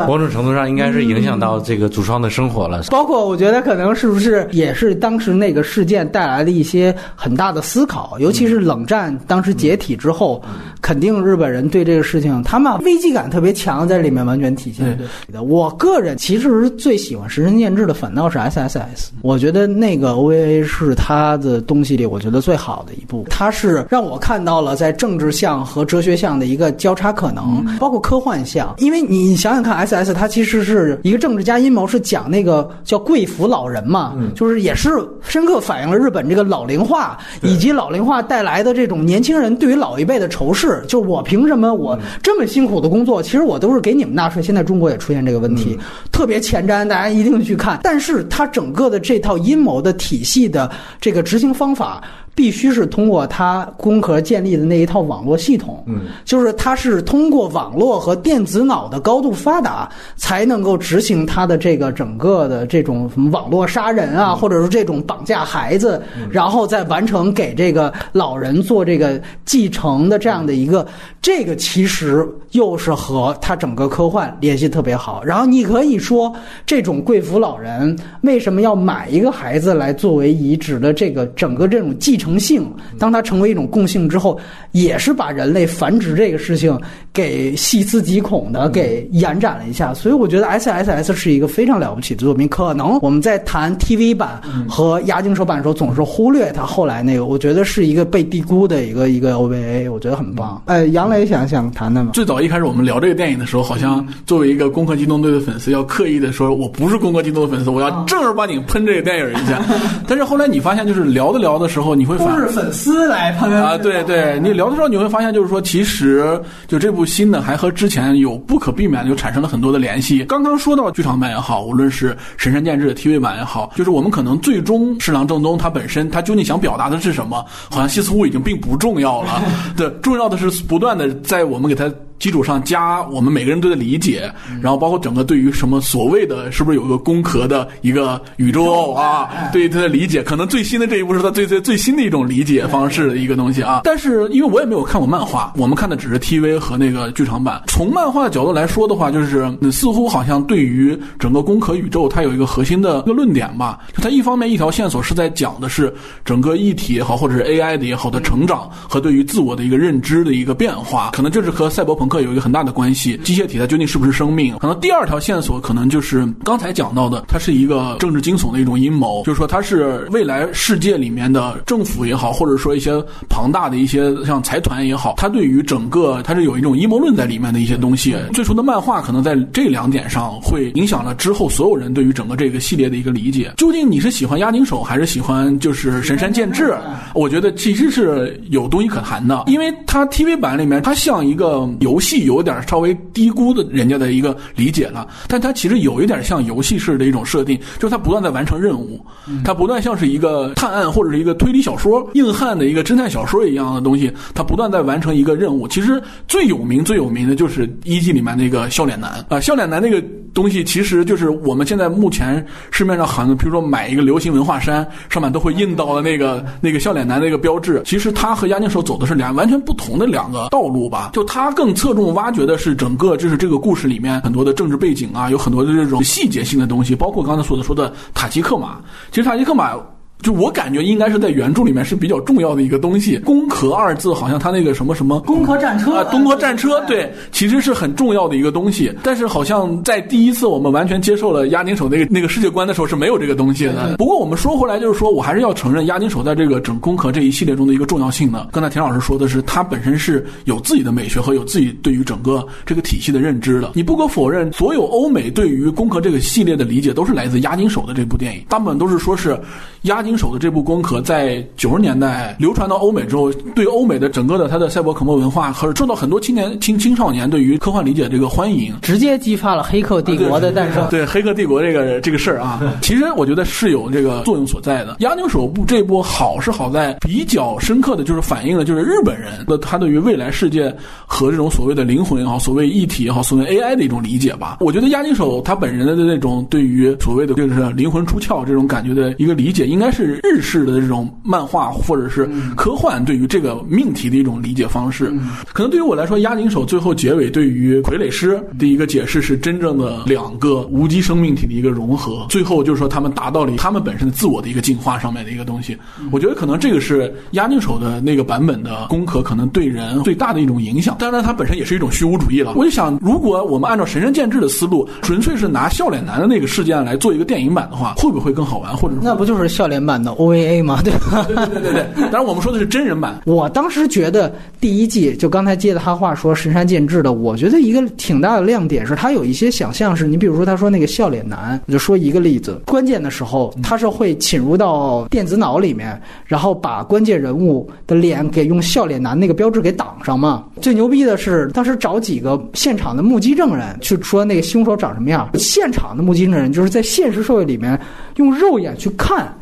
[0.07, 2.83] 某种程度上应该是影响到这个祖双的生活了。
[2.89, 10.41] 包括我觉得可能是不是也是当时那个事件带来的一些很大的思考，尤其是冷战当时解体之后，
[10.81, 14.97] 肯定日本人对这个事情他们危机感特别强，在里面完全体现。
[15.29, 34.89] 对，我个人其实最喜欢《神神念志》的反倒是 S S S，我觉得那个 O V A 是他的东西里我觉得最好的一部，它是让我看到了在政治项和哲学项的一个交叉可能，包括科幻项，因为你想想看，S S 它其实是一个政治家阴谋，是讲那个叫贵府老人嘛，就是也是
[35.21, 40.83] 深刻反映了日本这个老龄化以及老龄化带来的这种年轻人对于老一辈的仇视。
[40.87, 44.41] 就是我凭什么我这么辛苦的工作，其实我都是给你们纳税。
[44.41, 45.77] 现在中国也出现这个问题，
[46.11, 47.79] 特别前瞻，大家一定去看。
[47.83, 52.03] 但是它整个的这套阴谋的体系的这个执行方法。
[52.37, 70.85] 必须是通过它工壳建立的那一套网络系统，嗯，就是它是通过网络和电子脑的高度发达，才能够执行它的这个整个的这种什么网络杀人啊，或者是这种绑架孩子，然后再完成给这个老人做这个继承的这样的一个，
[71.19, 75.23] 这个其实又是和它整个科幻联系特别好。
[75.23, 76.31] 然后你可以说，
[76.67, 82.67] 这种贵妇老人为什么要买一个孩子来作为移植的这个整个这种继承性，
[82.97, 84.39] 当它成为一种共性之后，
[84.71, 86.75] 也是把人类繁殖这个事情
[87.13, 89.93] 给细思极恐的给延展了一下。
[89.93, 92.47] 所以我觉得 S S S 是一个非常了不起的作品。
[92.47, 100.59] 可能我们在谈 TV 版和押金手版的时候，总是忽略它后来那个，我觉得是一个被低估的一个一个 OVA，我觉得很棒。
[100.65, 102.11] 哎，杨磊想想谈谈吗？
[102.13, 109.61] 最早一开始我们聊这个电影的时候，好像作为一个《攻壳机动队》的粉丝，要刻意的说我不是《攻壳机动队》的粉丝，我要正儿八经喷这个电影一下。
[110.07, 120.23] 但是后来你发现，就是聊着聊的时候，你会发都是粉丝来喷啊，对对，你聊的时候你会发现，就是说，其实就这部新的还和之前有不可避免的就产生了很多的联系。
[120.25, 129.41] 刚刚说到剧场版也好，无论是神山健治的 TV 版也好，就是我们可能最终侍郎正宗他本身他究竟想表达的是什么，好像西斯屋已经并不重要了。
[129.77, 131.91] 对，重要的是不断的在我们给他。
[132.19, 143.81] 基础上加我们每个人对的理解，然后包括整个对于什么所谓的是不是有一个攻壳的一个宇宙啊，对于它的理解，可能最新的这一步是他最最最新的一种理解方式的一个东西啊。
[143.83, 147.61] 但是因为我也没有看过漫画，我们看的只是 TV 和那个剧场版。
[147.67, 153.79] 从漫画的角度来说的话，就是似乎好像对于整个攻壳宇宙，它有一个核心的一个论点吧。
[153.95, 155.93] 就它一方面一条线索是在讲的是
[156.25, 162.06] 整个一体也好，或者是 AI 的也好的成长和对于自我的一个认知的一个变化，可能就是和赛博朋。
[162.07, 164.57] 克有一个很大的关系，机械体它究竟是不是生命？
[164.57, 178.15] 可能第二条线索可能就是刚才讲到的，它是一个政治惊悚的一种阴谋，就是说它是未来世界里面的政府也好，或者说一些庞大的一些像财团也好，它对于整个它是有一种阴谋论在里面的一些东西。
[178.33, 183.51] 最初的漫画可能在这两点上会影响了之后所有人对于整个这个系列的一个理解。
[183.57, 186.73] 究竟你是喜欢押井守还是喜欢就是神山健治？
[187.13, 191.96] 我觉得其实是有东西可谈的，因为它 TV 版里面它像一个游。
[191.97, 199.03] 游戏有点稍微低估的人家的一个理解了，但它其实有一点像游戏式的一种设定，就是它不断在完成任务，
[199.43, 205.67] 它不断像是一个探案或者是一个推理小说、硬汉的一个侦探小说一样的东西，它不断在完成一个任务。
[205.67, 209.25] 其实最有名、最有名的就是一季里面那个笑脸男。
[209.29, 209.99] 啊，笑脸男那个
[210.37, 217.81] 东西其实就是我们现在目前市面上喊的，比如说买一个流行文化衫上面都会印到了那个那个笑脸男那个标志。
[217.83, 221.97] 其实他和押井守走的是两完全不同的两个道路吧，就他更侧。
[221.97, 228.79] 重挖掘的是整个，就是这个故事里面很多的政治背景啊，有很多的这种细节性的东西，包括刚才所的说的塔吉克马。
[229.09, 229.73] 其实塔吉克马。
[230.21, 238.91] 就我感觉应该是在原著里面是比较重要的一个东西，“攻壳”二字好像他那个什么什么“攻壳战车”啊，“攻壳战车”对，其实是很重要的一个东西。
[239.03, 243.95] 但是好像在第一次我们完全接受了押井守那个那个世界观的时候是没有这个东西的。
[243.97, 248.49] 不过我们说回来，就是说我还是要承认押井守在这个整“攻壳”这一系列中的一个重要性的。
[248.51, 253.71] 刚才田老师说的是，他本身是有自己的美学和有自己对于整个这个体系的认知的。
[253.75, 259.39] 你不可否认，所有欧美对于“攻壳”这个系列的理解都是来自押井守的这部电影，大部分都是说是
[259.87, 260.99] 押井守的这部《功壳》。
[261.03, 270.85] 在九十年代流传到欧美之后，对欧美的整个的它的赛博朋克文化，和受到很多青年青青少年对于科幻理解这个欢迎，直接激发了《黑客帝国》的诞生。
[270.89, 274.97] 对《黑客帝国》这个这个事儿啊， 其实我觉得是有这个作用所在的。
[274.99, 280.75] 押井守部这波好是好在比较深刻的就是反映了就是日本人的他对于未来世界
[281.05, 284.57] 和这种所谓的灵魂也好，所谓一体也好，所谓 AI 的一种理解吧。
[284.59, 290.77] 我觉得押井守他本人的那种对于所谓的就是灵魂出窍这种感觉的一个理解，应该是日式的。
[290.77, 295.11] 这种漫画或者是科幻对于这个命题的一种理解方式，
[295.51, 305.75] 可能对于我来说，押井守最后结尾对于傀儡师的一个解释是真正的两个无机生命体的一个融合，最后就是说他们达到了他们本身的自我的一个进化上面的一个东西。
[306.11, 310.95] 我觉得可能这个是押井守的那个版本的功课可能对人最大的一种影响。
[310.99, 312.53] 当然，它本身也是一种虚无主义了。
[312.55, 318.77] 我就想，如果我们按照神神见智的思路，纯粹是拿笑脸男的那个事件来做一个电影版的话，会不会更好玩？
[318.77, 320.63] 或者那不就是笑脸版的 OVA？
[320.63, 320.83] 嘛？
[320.83, 323.19] 对吧对对对对，当然我们说的是真人版。
[323.25, 324.31] 我当时觉得
[324.61, 340.43] 第一季就刚才接着他话说神山健治的，我觉得一个挺大的亮点是他有一些想象是，你比如说他说那个笑脸男，我就说一个例子，关键的时候他是会侵入到电子脑里面，然后把关键人物的脸给用笑脸男那个标志给挡上嘛。
[340.61, 347.79] 最牛逼的是当时找几个现场的目击证人去说那个凶手长什么样，现场的目击证人就是在现实社会里面
[348.17, 349.33] 用肉眼去看。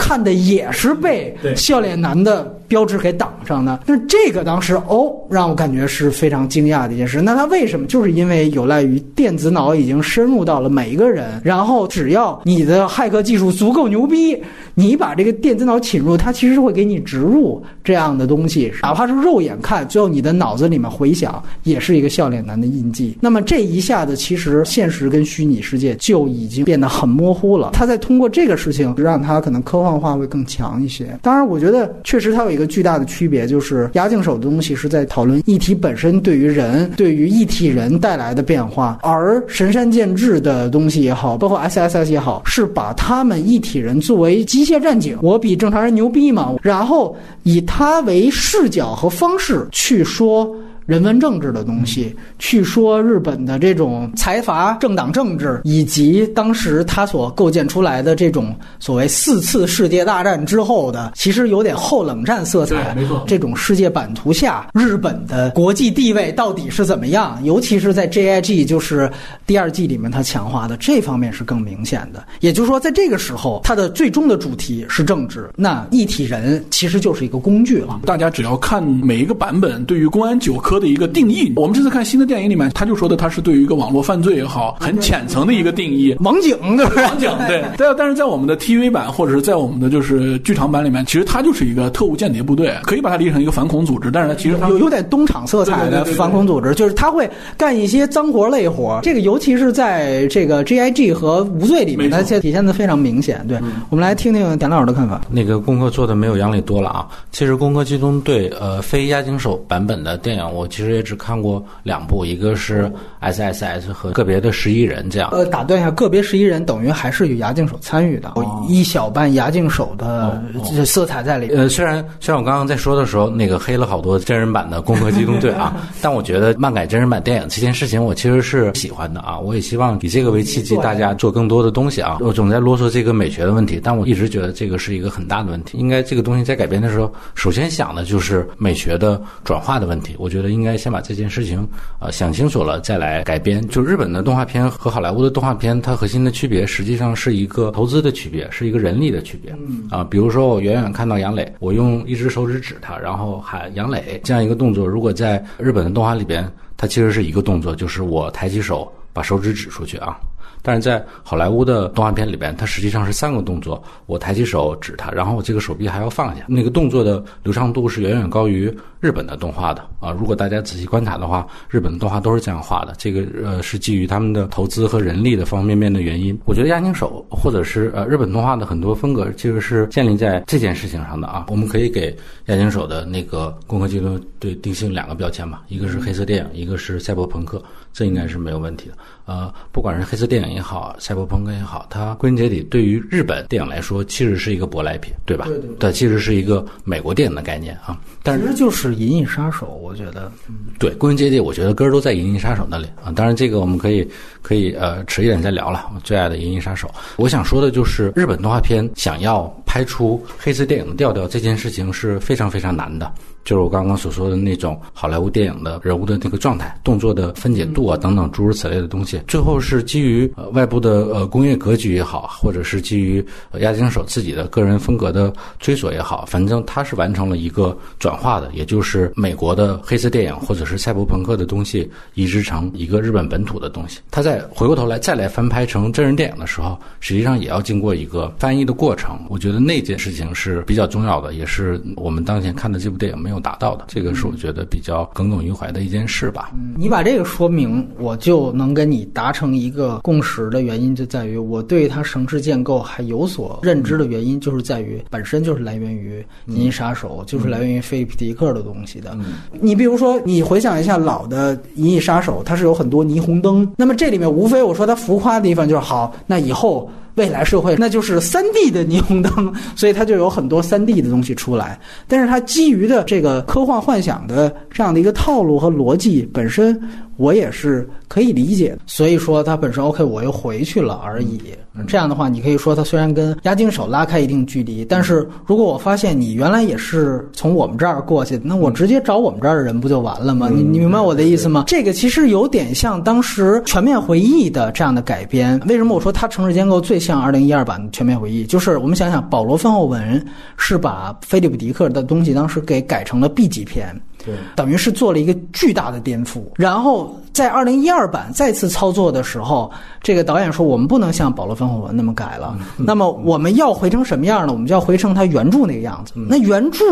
[0.00, 3.80] 看的也是被笑脸男的标志给挡上呢。
[3.84, 7.20] 那这个当时哦，让我感觉是非常惊讶的一件事。
[7.20, 7.84] 那它为什么？
[7.88, 14.40] 就是因为有赖于电子脑已经深入到了每一个人，然后只要你的骇客技术足够牛逼，
[14.76, 23.18] 你把这个电子脑侵入，它其实是会给你植入这样的东西，哪怕是肉眼看，最后你的脑子里面回想，也是一个笑脸男的印记。
[23.20, 27.70] 那么这一下子，其实现实跟虚拟世界就已经变得很模糊了。
[27.72, 31.18] 他在通过这个事情，让他可能科幻化会更强一些。
[31.20, 50.54] 当然，我觉得确实它有一个一个巨大的区别，就是压境手的东西是在讨论议题本身对于人、对于一体人带来的变化，而神山健治的东西也好，包括 S S S 也好，是把他们一体人作为机械战警，我比正常人牛逼嘛，然后以他为视角和方式去说。
[50.90, 67.40] 人文政治的东西，去说日本的这种财阀政党政治，以及当时他所构建出来的这种所谓四次世界大战之后的，其实有点后冷战色彩没错，这种世界版图下，日本的国际地位到底是怎么样？
[67.44, 69.08] 尤其是在 JIG 就是
[69.46, 72.24] 第二季里面，它强化的这方面是更明显的。
[72.40, 78.00] 也就是说，在这个时候，它的最终的主题是政治，那一体人其实就是一个工具了。
[78.04, 86.16] 大家只要看每一个版本对于公安九科的一个定义，我们这次看新的电影里面，他就说的他是对于一个网络犯罪也好，很浅层的一个定义。
[86.20, 87.04] 网警对不对？
[87.04, 98.98] 网警对对啊，但是在我们的 TV 版或者是在我们的就是剧场版里面，其实它就是一个特务间谍部队，可以把它理解成一个反恐组织，但是它其实有有点东厂色彩的反恐组织，就是他会干一些脏活累活。
[99.02, 103.44] 这个尤其是在这个 GIG 和无罪里面，它现在体现的非常明显。
[103.46, 103.58] 对，
[103.90, 105.20] 我们来听听田老师的看法。
[105.30, 107.06] 那个功课做的没有杨磊多了啊。
[107.32, 112.90] 其实《攻壳机动队》呃非押井守版本的电影，我其实也只看过两部，一个是
[113.20, 115.30] SSS 和个别的十一人这样。
[115.32, 120.42] 呃，打断一下，个别十一人等于还是有牙镜手参与的，有一小半牙镜手的
[120.74, 121.58] 这色彩在里面。
[121.58, 129.38] 呃，虽然虽然我刚刚在说的时候，那个黑了好多真人版的《攻壳机动队》啊， 但我觉得漫改真人版电影这件事情，我其实是喜欢的啊。
[129.38, 132.18] 我也希望以这个为契机，大家做更多的东西啊。
[132.20, 135.78] 我总在啰嗦这个美学的问题，但我一直觉得这个是一个很大的问题。
[135.78, 140.14] 应该这个东西在改编的时候，首先想的就是美学的转化的问题。
[140.18, 141.66] 我觉得应该先把这件事情
[141.98, 143.66] 呃想清楚了，再来改编。
[143.68, 149.54] 就日本的动画片和好莱坞的动画片，它核心的区别实际上是一个投资的区别，是一个人力的区别。
[149.58, 160.18] 嗯啊，比如说我远远看到杨磊，我用一只手指指他，然后喊杨磊这样一个动作，如果在日本的动画里边，它其实是一个动作，就是我抬起手把手指指出去啊。
[160.62, 166.44] 但是在好莱坞的动画片里边，它实际上是三个动作：我抬起手指它，然后我这个手臂还要放下。
[166.48, 170.10] 那个动作的流畅度是远远高于日本的动画的啊！
[170.10, 172.92] 如果大家仔细观察的话，日本的动画都是这样画的。
[172.98, 176.38] 这个呃是基于他们的投资和人力的方方面面的原因。
[176.46, 181.44] 我觉得押井守或者是呃日本动画的很多风格，其实是建立在这件事情上的啊。
[181.50, 188.94] 我们可以给押井守的那个《攻壳机动队》定性两个标签吧，一个是黑色电影，一个是赛博朋克，这应该是没有问题的。
[189.26, 195.44] 呃，不管是黑色电影也好，赛博朋克也好，它归根结底对于日本电影来说，其实是一个舶来品，对吧？
[195.46, 198.00] 对对对它其实是一个美国电影的概念啊。
[198.24, 200.32] 但是其实就是《银翼杀手》，我觉得
[200.80, 203.12] 对，归根结底，我觉得根儿都在《银翼杀手》那里啊。
[203.14, 204.08] 当然，这个我们可以
[204.42, 205.88] 可以呃迟一点再聊了。
[205.94, 213.10] 我最爱的《银翼杀手》，我想说的就是，日本动画片想要拍出黑色电影的调调，这件事情是非常非常难的。
[213.44, 234.00] 就是我刚刚所说的那种好莱坞电影的人物的那个状态、动作的分解度啊等等诸如此类的东西，最后是基于呃外部的呃工业格局也好，或者是基于呃押井守自己的个人风格的追索也好，反正他是完成了一个转化的，也就是美国的黑色电影或者是赛博朋克的东西移植成一个日本本土的东西。
[234.10, 239.18] 他在回过头来再来翻拍成真人电影的时候，实际上也要经过一个翻译的过程。
[239.28, 243.84] 我觉得那件事情是比较重要的，也是我们当前看的这部电影没有达到的。
[243.88, 246.52] 这个是我觉得比较耿耿于怀的一件事吧。
[246.76, 259.16] 你把这个说明，我就能跟你达成一个共识的原因，就在于我对它城市建构还有所认知的原因，就是在于本身就是来源于《银翼杀手》，就是来源于菲利普迪克的东西的。
[259.52, 266.90] 你比如说，你回想一下老的《银翼杀手》，它是有很多霓虹灯，那么这里面无非我说它浮夸的地方就是好，那以后。
[267.16, 271.78] 未来社会那就是三 D 的霓虹灯， 所以它就有很多三 D 的东西出来。
[272.06, 276.80] 但是它基于的这个科幻幻想的这样的一个套路和逻辑本身，
[277.20, 278.78] 我也是可以理解的。
[278.86, 281.38] 所以说它本身 OK，我又回去了而已。
[281.86, 290.48] 这样的话，你可以说它虽然跟押金手拉开一定距离，但是如果我发现你原来也是从我们这儿过去的，那我直接找我们这儿的人不就完了吗？
[290.52, 291.64] 你你明白我的意思吗？
[291.66, 295.60] 这个其实有点像当时全面回忆的这样的改编。
[295.68, 298.44] 为什么我说它城市建构最像二零一二版的全面回忆？
[298.44, 300.22] 就是我们想想，保罗·芬后文
[300.56, 303.98] 是把菲利普·迪克的东西当时给改成了 B 级片。
[304.24, 306.42] 对，等于是做了一个巨大的颠覆。
[306.56, 309.70] 然后在二零一二版再次操作的时候，
[310.02, 314.52] 这个导演说：“我们不能像保罗·芬霍文那么改了，那么我们要回成什么样呢？
[314.52, 316.14] 我们就要回成他原著那个样子。
[316.16, 316.84] 那原著。”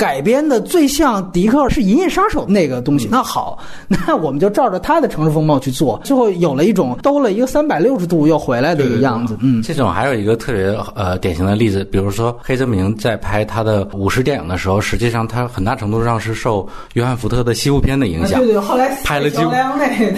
[0.00, 9.36] 改编的最像迪克是《银翼杀手》那个东西，那好， 那我们就照着他的城市风貌去做，最后有了一种兜了一个三百六十度又回来的一个样子。
[9.42, 18.40] 嗯，这种还有一个特别呃典型的例子，比如说黑泽明在拍他的武士电影的时候，实际上他很大程度上是受约翰福特的西部片的影响。
[18.40, 19.50] 对对，后来拍了几部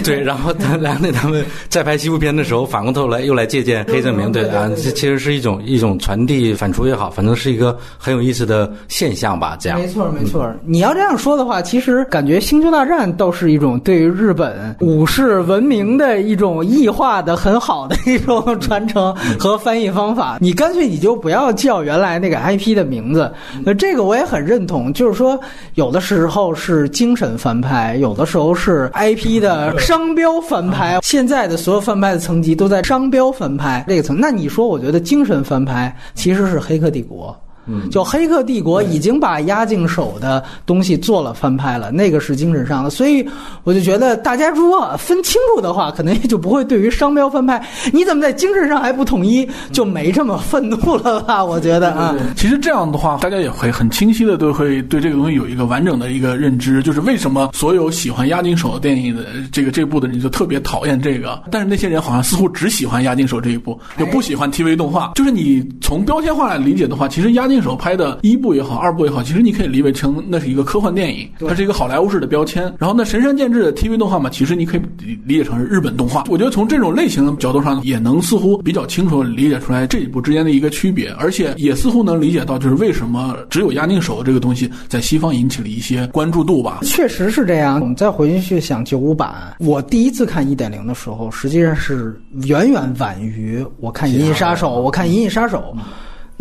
[0.01, 4.31] 对，然后他 梁内他们在拍西部片的时候，反过头来又来借鉴黑泽明。
[4.31, 9.57] 对啊，这其实是一种一种传递反刍也好，反正是一个很有意思的现象吧。
[9.59, 9.72] 这样。
[9.75, 10.51] 没错，没错。
[10.65, 20.37] 你要这样说的话，其实感觉《星球大战》倒是一种对于日本武士文明的一种异化的很好的一种传承和翻译方法。
[20.39, 23.31] 你干脆你就不要叫原来那个 IP 的名字。
[23.63, 25.39] 那这个我也很认同，就是说
[25.75, 30.99] 有的时候是精神翻拍，有的时候是 IP 的商标翻拍。
[31.01, 34.19] 现在的所有翻拍的层级都在商标翻拍这个层。
[34.19, 37.35] 那你说，我觉得精神翻拍其实是《黑客帝国》。
[37.65, 43.25] 嗯，就《黑客帝国》已经把押境手的东西做了翻拍了，那个是精神上的，所以
[43.63, 51.43] 我就觉得大家如果分清楚的话，可能也就不会对于商标翻拍，你怎么在精神上还不统一，就没这么愤怒了吧？
[51.43, 65.11] 我觉得啊，其实这样的话，大家也会很清晰的都会对这个东西有一个完整的一个认知，就是为什么所有喜欢押境手的电影的这个这部的人就特别讨厌这个，但是那些人好像似乎只喜欢押境手这一部，就不喜欢 TV 动画。
[65.15, 67.63] 就是你从标签化来理解的话，其实押境。
[67.63, 72.63] 手拍的一部也好，二部也好，其实你可以理解成那是一个科幻电影，它是一个好莱坞式的标签。
[72.77, 74.81] 然后那神山健治的 TV 动画嘛，其实你可以
[75.23, 76.25] 理解成是日本动画。
[76.29, 86.79] 我觉得从这种类型的角度上，也能似乎比较清楚理解出来这一部之间的一个区别，而且也似乎能理解到，就是为什么只有押宁手这个东西在西方引起了一些关注度吧。
[86.83, 87.79] 确实是这样。
[87.79, 95.73] 我们再回去想九五版，我第一次看一点零的时候，实际上是远远晚于我看《银翼杀手》，我看《银翼杀手》。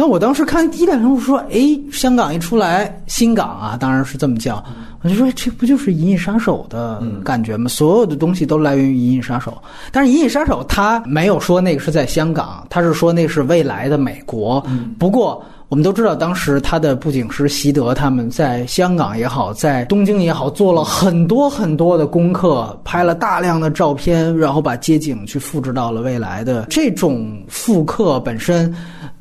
[0.03, 4.61] 那我当时看第一代人物说，哎，香港一出来，新港啊，当然是这么叫，
[5.03, 7.69] 我就说这不就是《银翼杀手》的感觉吗？
[7.69, 9.53] 所有的东西都来源于《银翼杀手》，
[9.93, 14.61] 但是《银翼杀手》他没有说那个是在香港，他是说那是未来的美国。
[14.99, 15.41] 不过。
[15.69, 26.67] 我们都知道，当时他的布景师席德他们在香港也好，在东京也好，做了很多很多的功课，拍了大量的照片，然后把街景去复制到了未来的。
[26.69, 28.71] 这种复刻本身，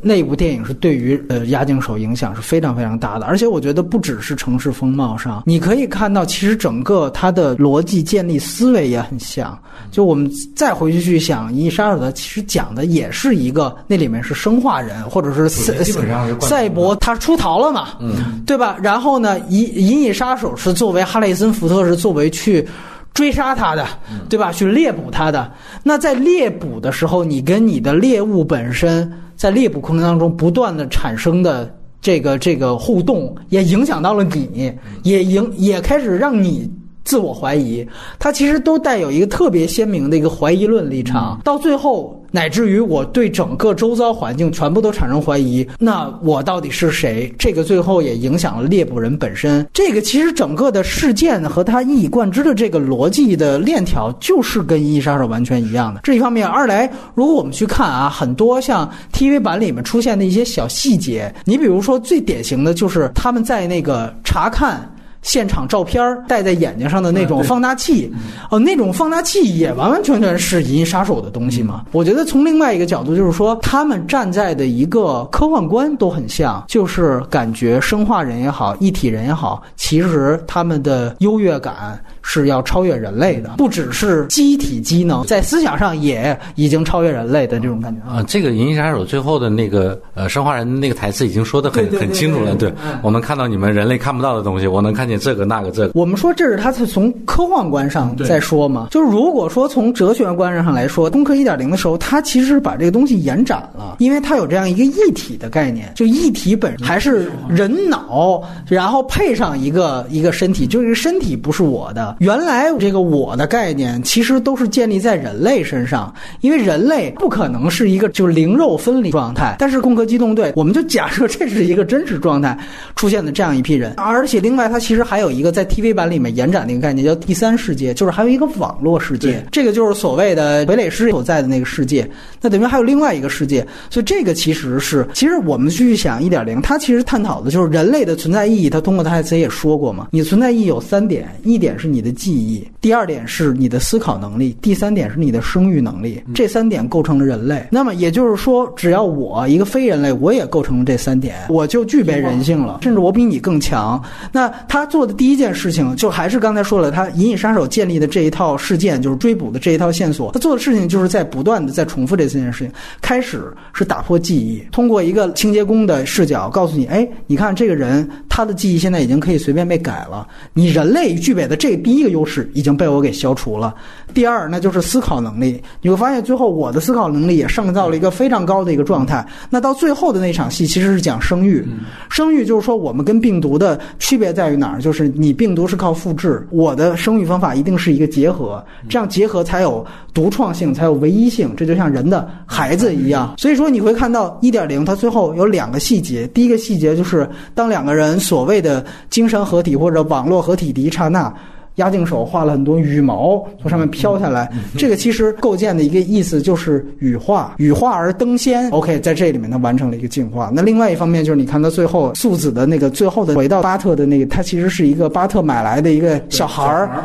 [0.02, 3.26] 那部电影是对于呃押井守影响是非常非常大的。
[3.26, 9.58] 而且我觉得不只是城市风貌上，你可以看到，其实整个它的逻辑建立思维也很像。
[9.92, 15.50] 就我们再回去去想《银翼杀手》的，其实讲的也是一个，那里面是生化人或者是
[15.84, 16.40] 基本上是。
[16.42, 17.90] 赛博他出逃了嘛？
[18.00, 18.78] 嗯，对吧？
[18.82, 22.66] 然后呢，银银翼杀手是作为哈雷森福特是作为去
[23.14, 23.86] 追杀他的，
[24.30, 24.52] 对吧？
[24.52, 25.52] 去猎捕他的。
[25.84, 29.12] 那在猎捕的时候，你跟你的猎物本身
[29.42, 36.72] 在猎捕过程当中不断的产生的这个这个互动，也影响到了你，也影也开始让你
[37.04, 37.84] 自我怀疑。
[38.20, 42.21] 他其实都带有一个特别鲜明的一个怀疑论立场，到最后。
[42.32, 47.34] 乃至于我对整个周遭环境全部都产生怀疑，那我到底是谁？
[47.38, 49.68] 这个最后也影响了猎捕人本身。
[49.74, 56.00] 这个其实整个的事件和他一以贯之的这个逻辑的链条，就是跟《银翼杀手》完全一样的。
[56.04, 64.90] 这一方面，二来，如果我们去看啊，很多像 TV 版里面出现的一些小细节，你比如说最典型的就是他们在那个查看。
[65.22, 68.12] 现场照片戴在眼睛上的那种放大器，
[68.50, 71.84] 哦，那种放大器也完完全全是《银翼杀手》的东西嘛？
[71.92, 82.00] 我觉得从另外一个角度，就是说他们站在的一个科幻观都很像，就是感觉生化人也好，一体人也好，其实他们的优越感。
[82.24, 88.24] 是要超越人类的，不只是机体机能，在思想上也已经超越人类的这种感觉啊。
[88.28, 92.54] 这个《银翼杀手》最后的那个呃生化人那个台词已经说的很很清楚了。
[92.54, 92.72] 对，
[93.02, 95.20] 我能看到你们人类看不到的东西，我能看见。
[95.20, 95.92] 这个那个这个。
[95.94, 112.16] 我们说这是他是从科幻观上在说嘛，就是如果说从哲学观上来说，攻壳一点零的时候，他其实把这个东西延展了，因为它有这样一个一体的概念，就一体本还是人脑，然后配上一个一个身体，就是身体不是我的。
[112.20, 119.56] 原来这个我的概念其实都是建立在人类身上，因为人类不可能是一个就是灵肉分离状态。
[119.60, 122.58] 但是攻壳机动队，我们就假设这是一个真实状态
[122.96, 132.10] 出现的这样一批人，而且另外它其实还有一个在 TV 版里面延展的一个概念，叫第三世界，就是还有一个网络世界，这个就是所谓的傀儡师所在的那个世界。
[132.42, 138.70] 那等于还有另外一个世界，所以这个其实是，其实我们继续想一点零，它其实探讨的就是人类的存在意义。
[138.70, 146.22] 它通过它自己也说过嘛，你存在意义有三点，一点是你的记忆，第二点是你的思考能力，第三点是你的生育能力。
[146.34, 147.66] 这三点构成了人类。
[147.72, 154.02] 那么也就是说，只要我一个非人类，我也构成了这三点，我就具备人性了，甚至我比你更强。
[154.32, 160.32] 那他做的第一件事情，就还是刚才说了，他《银翼杀手》建立的这一套事件，就是追捕的这一套线索。
[160.34, 162.74] 他做的事情就是在不断的在重复这四件事情。
[163.02, 168.08] 开始是打破记忆，通过一个清洁工的视角告诉你，哎，你看这个人
[168.42, 170.28] 他的记忆现在已经可以随便被改了。
[170.54, 173.76] 你人类具备的这第一个优势已经被我给消除了。
[174.16, 175.62] 第二，那就是思考能力。
[175.80, 179.24] 你会发现，最后我的思考能力也上到了一个非常高的一个状态。
[179.48, 181.64] 那到最后的那场戏，其实是讲生育。
[182.10, 184.82] 生育就是说，我们跟病毒的区别在于哪儿？
[184.82, 189.86] 就是你病毒是靠复制，我的生育方法一定是一个结合，这样结合才有
[190.16, 191.54] 独创性，才有唯一性。
[191.56, 193.36] 这就像人的孩子一样。
[193.38, 196.28] 所以说，你会看到一点零，它最后有两个细节。
[196.34, 201.34] 第一个细节就是当两个人所谓的精神合体或者网络合体的一刹那。
[201.76, 208.70] 押镜手画了很多羽毛从上面飘下来，这个其实构建的一个意思就是羽化，羽化而登仙。
[208.72, 210.52] OK，在这里面它完成了一个进化。
[210.54, 217.04] 那另外一方面就是你看到最后素子的那个最后的回到巴特的那个，他其实是一个巴特买来的一个小孩儿，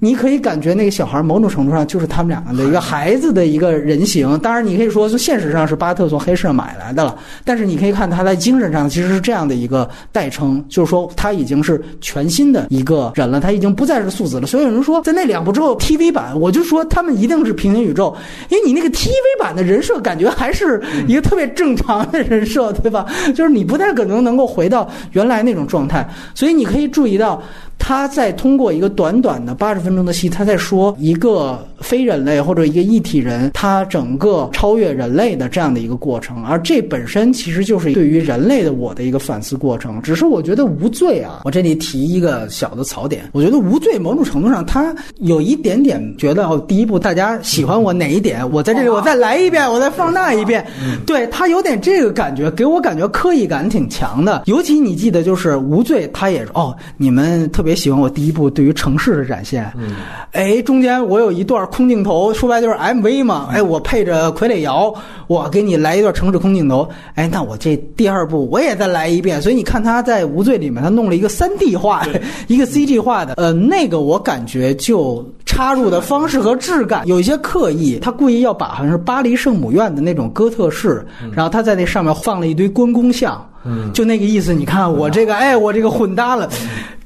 [0.00, 4.36] 你可以感觉那个小孩某种程度上就是他们两个的一个孩子的一个人形。
[4.40, 14.07] 当然，你可以说现实上是巴特从黑市上买来的了，但是你可以看他在精神上其实是这样的一个代称，就是说他已经是全新的一个人了，他已经不再是。
[14.10, 18.16] 素质了，所以有人说在那两部之后，TV 版我就说他们一定是平行宇宙，
[18.48, 19.10] 因为你那个 TV
[19.40, 23.06] 版的人设感觉还是一个特别正常的人设，对吧？
[23.34, 27.42] 就是你不太可能能够回到原来那种状态，所以你可以注意到。
[27.78, 40.02] 他在通过一个短短的八十分钟的戏，他在说一个非人类或者一个异体人，他整个超越人类的这样的一个过程，而这本身其实就是对于人类的我的一个反思过程。
[40.02, 50.66] 只是我觉得无罪啊，我这里提一个小的槽点，我觉得无罪某种程度上他有一点点觉得哦，第一部大家喜欢我哪一点，我在这里我再来一遍，我再放大一遍，
[51.06, 54.42] 对他有点这个感觉，给我感觉刻意感挺强的。
[54.46, 57.67] 尤其你记得就是无罪，他也哦，你们特别。
[57.68, 59.96] 别喜欢我第一部对于城市的展现，嗯
[60.32, 64.90] 哎，中间我有一段空镜头，说白就是 MV 嘛，哎，我配着傀儡摇，
[65.26, 72.06] 我给你来一段城市空镜头，哎，那我这第二部我也再来一遍，所以你看他在无罪里面，他弄了一个三 D 化，
[72.46, 83.46] 一个 CG 化的，呃，那个我感觉就插入的方式和质感有一些刻意，他故意要把好像是巴黎圣母院的那种哥特式，然后他在那上面放了一堆关公像，
[83.92, 86.48] 就那个意思，你看我这个，哎，我这个混搭了。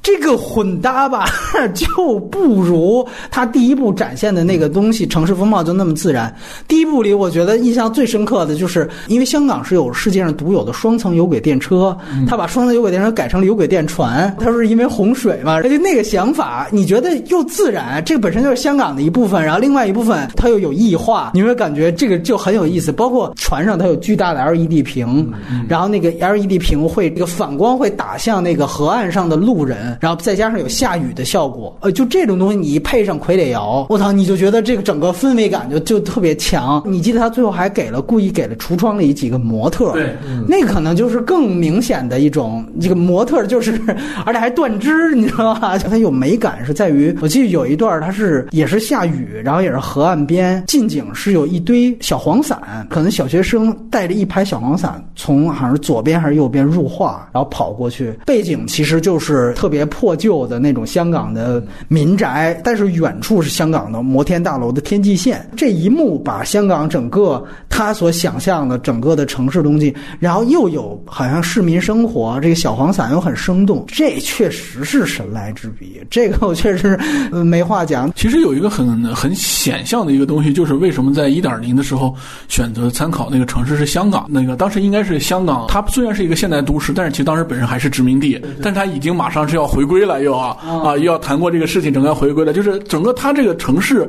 [0.03, 1.25] 这个混搭吧，
[1.73, 6.31] 就不如他第一部展现的那个东西，城市风貌就那么自然。
[6.67, 11.97] 第一部里，我觉得印象最深刻的就是，因为香港是有世界上独有的双层有轨电车，
[12.27, 22.91] 他把双层有轨电车改成了有轨电船，他是因为洪水嘛，而且那个想法，你觉得又自然，这个本身就是香港的一部分，然后另外一部分它又有异化，你会感觉这个就很有意思。
[22.91, 25.31] 包括船上它有巨大的 LED 屏，
[25.69, 29.92] 然后那个 LED 屏会这个反光会打向那个河岸上的路人。
[29.99, 36.81] 然后再加上有下雨的效果，呃，就这种东西你一配上傀儡摇，我操，你就觉得这个整个氛围感就就特别强。
[36.85, 40.15] 你记得他最后还给了故意给了橱窗里几个模特，对，
[40.47, 43.79] 那可能就是更明显的一种这个模特就是，
[44.25, 45.77] 而且还断肢，你知道吧？
[45.77, 59.82] 它有美感是在于，我记得有一段它是也是下雨，然后也是河岸边，近景是有一堆小黄伞，可能小学生带着一排小黄伞从好像是左边还是右边入画，然后跑过去，背景其实就是特别。
[59.85, 65.45] 破旧的那种香港的民宅，但是远处是香港的摩天大楼的天际线。
[65.57, 76.01] 这一幕把香港整个他所想象的整个的城市东西，然后又有好像市民生活，这个小黄伞又很生动，这确实是神来之笔。
[76.09, 76.97] 这个我确实
[77.43, 78.11] 没话讲。
[78.15, 82.15] 其实有一个很很显象的一个东西，就是为什么在一点零的时候
[82.47, 84.25] 选择参考那个城市是香港？
[84.29, 89.72] 那个当时应该是香港，它虽然是一个现代都市，但是其实当时本身还是殖民地，但它已经马上是要。
[89.73, 90.55] 回归了，又啊
[90.85, 94.07] 啊又要谈过这个事情，整个要回归了，就是整个他这个城市。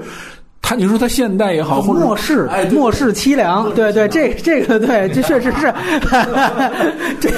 [0.66, 5.72] 他你说他现代也好，或者末世，哎，末世凄凉，对对，这这个对，这确实是，
[7.20, 7.30] 这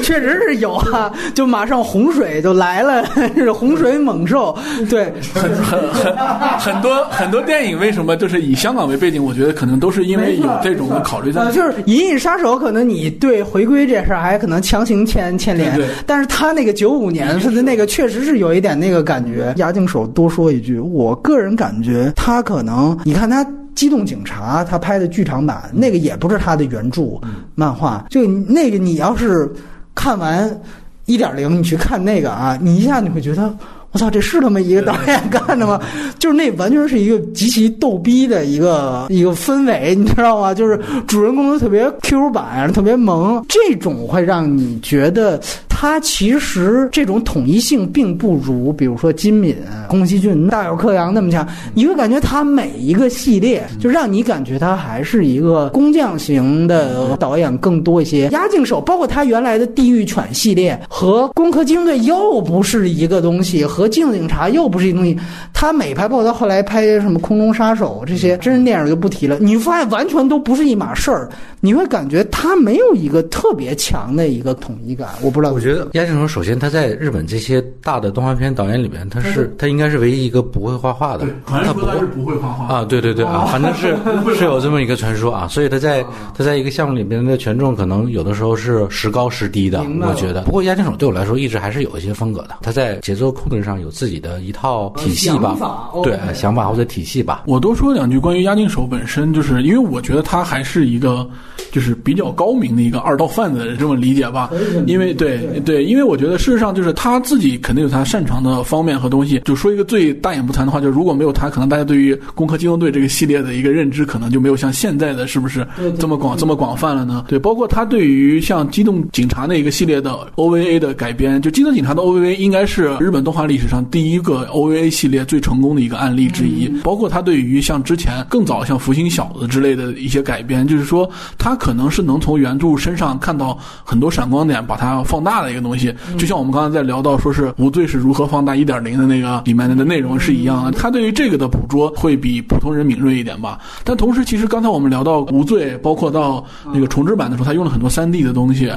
[0.00, 4.56] 确实是有啊，就马上洪水就来了，是洪水猛兽，
[4.88, 6.16] 对，很很很
[6.58, 9.22] 很多很多电影为什么就是以香港为背景？
[9.22, 11.52] 我觉得可能都是因为有这种的考虑在呃，。
[11.52, 19.52] 就是《银翼杀手》，可能你对回归这事儿还可能强行牵牵连对对，但是他那个九五年他的那个确实是有一点那个感觉。
[19.56, 22.67] 押井守多说一句，我个人感觉他可能，
[23.04, 23.46] 你看他。
[23.74, 27.16] 机动警察，他拍的剧场版那个也不是他的原著
[27.54, 29.48] 漫画，就那个你要是
[29.94, 30.60] 看完
[31.04, 33.54] 一点零，你去看那个啊，你一下你会觉得。
[33.90, 35.80] 我操，这是他妈一个导演干的吗？
[36.18, 40.52] 就是那完全是一个极其逗逼的一个一个氛围，你知道吗？
[40.52, 45.40] 就是主人公都特别 Q 版，特别萌，这种会让你觉得
[45.80, 49.54] 他其实这种统一性并不如，比如说金敏、
[49.86, 51.46] 宫崎骏、大友克洋那么强。
[51.72, 58.26] 你会感觉他每一个系列，就让你感觉他还是一个工匠型的导演更多一些。
[58.30, 65.16] 押井守，包括他原来的《地狱犬》系列和《攻壳机动队》又不是一个东西，和《镜子警察》又不是一个东西。
[65.54, 71.28] 他每拍，包括他后来拍什么《空中杀手》这些真人电影就不提了，你发现完全都不是一码事儿。
[71.60, 75.08] 你会感觉他没有一个特别强的一个统一感。
[75.22, 83.94] 我不知道，觉得押井守首先他在日本这些大的动画片导演里面，他是他应该是唯一一个不会画画的，好他不会像说他是不会画画啊，对对对啊，反正是
[84.34, 86.02] 是有这么一个传说啊，所以他在
[86.34, 90.42] 他在一个项目里面的权重可能有的时候是时高时低的，我觉得。
[90.44, 95.56] 不过押井守对我来说一直还是有一些风格的，他在节奏控制上有自己的一套体系吧，
[96.02, 97.42] 对想法或者体系吧。
[97.46, 101.28] 我多说两句关于押井守本身，就是因为我觉得他还是一个
[101.70, 104.50] 就是比较高明的一个二道贩子这么理解吧。
[104.86, 109.40] 因为对对，因为我觉得事实上就是他自己肯定有他擅长的方面和东西。
[109.44, 115.66] 就说一个最大言不惭的话，就是如果没有他，可能大家对于《攻壳机动队》这个系列的一个认知，可能就没有像现在的是不是
[115.98, 117.24] 这么广这么广泛了呢？
[117.28, 126.68] 对，包括他对于像《机动警察》那一个系列的 OVA 的改编，就《机动警察》的 OVA 应该是日本动画历史上第一个 OVA 系列最成功的一个案例之一。
[126.82, 131.08] 包括他对于像之前更早像《福星小子》之类的一些改编，就是说
[131.38, 135.94] 他可能是能从原著身上看到很多闪光点，把它放大的一个东西。
[136.16, 143.58] 就像我们刚才在聊到说是无罪是如何放大一点零的那个里面的内容是一样的，他对于这个的捕捉会比普通人敏锐一点吧。
[143.84, 148.70] 但同时，其实刚才我们聊到无罪，包括到那个重置版的时候，他用了很多三 D 的东西，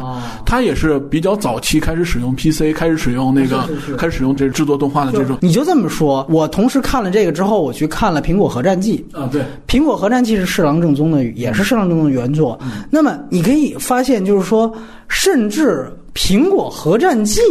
[0.46, 9.06] 他也是比较早期开始使用 PC，开始使用那个开始使用这制作动画的这种你就这么说，我同时看了这个之后，我去看了《苹果核战记》。
[9.20, 9.42] 啊，对。
[9.68, 12.60] 《苹果核战记》是侍郎正宗的，也是侍郎正宗的原作。
[12.90, 14.72] 那么你可以发现，就是说，
[15.08, 15.70] 甚至
[16.14, 17.42] 《苹果核战记》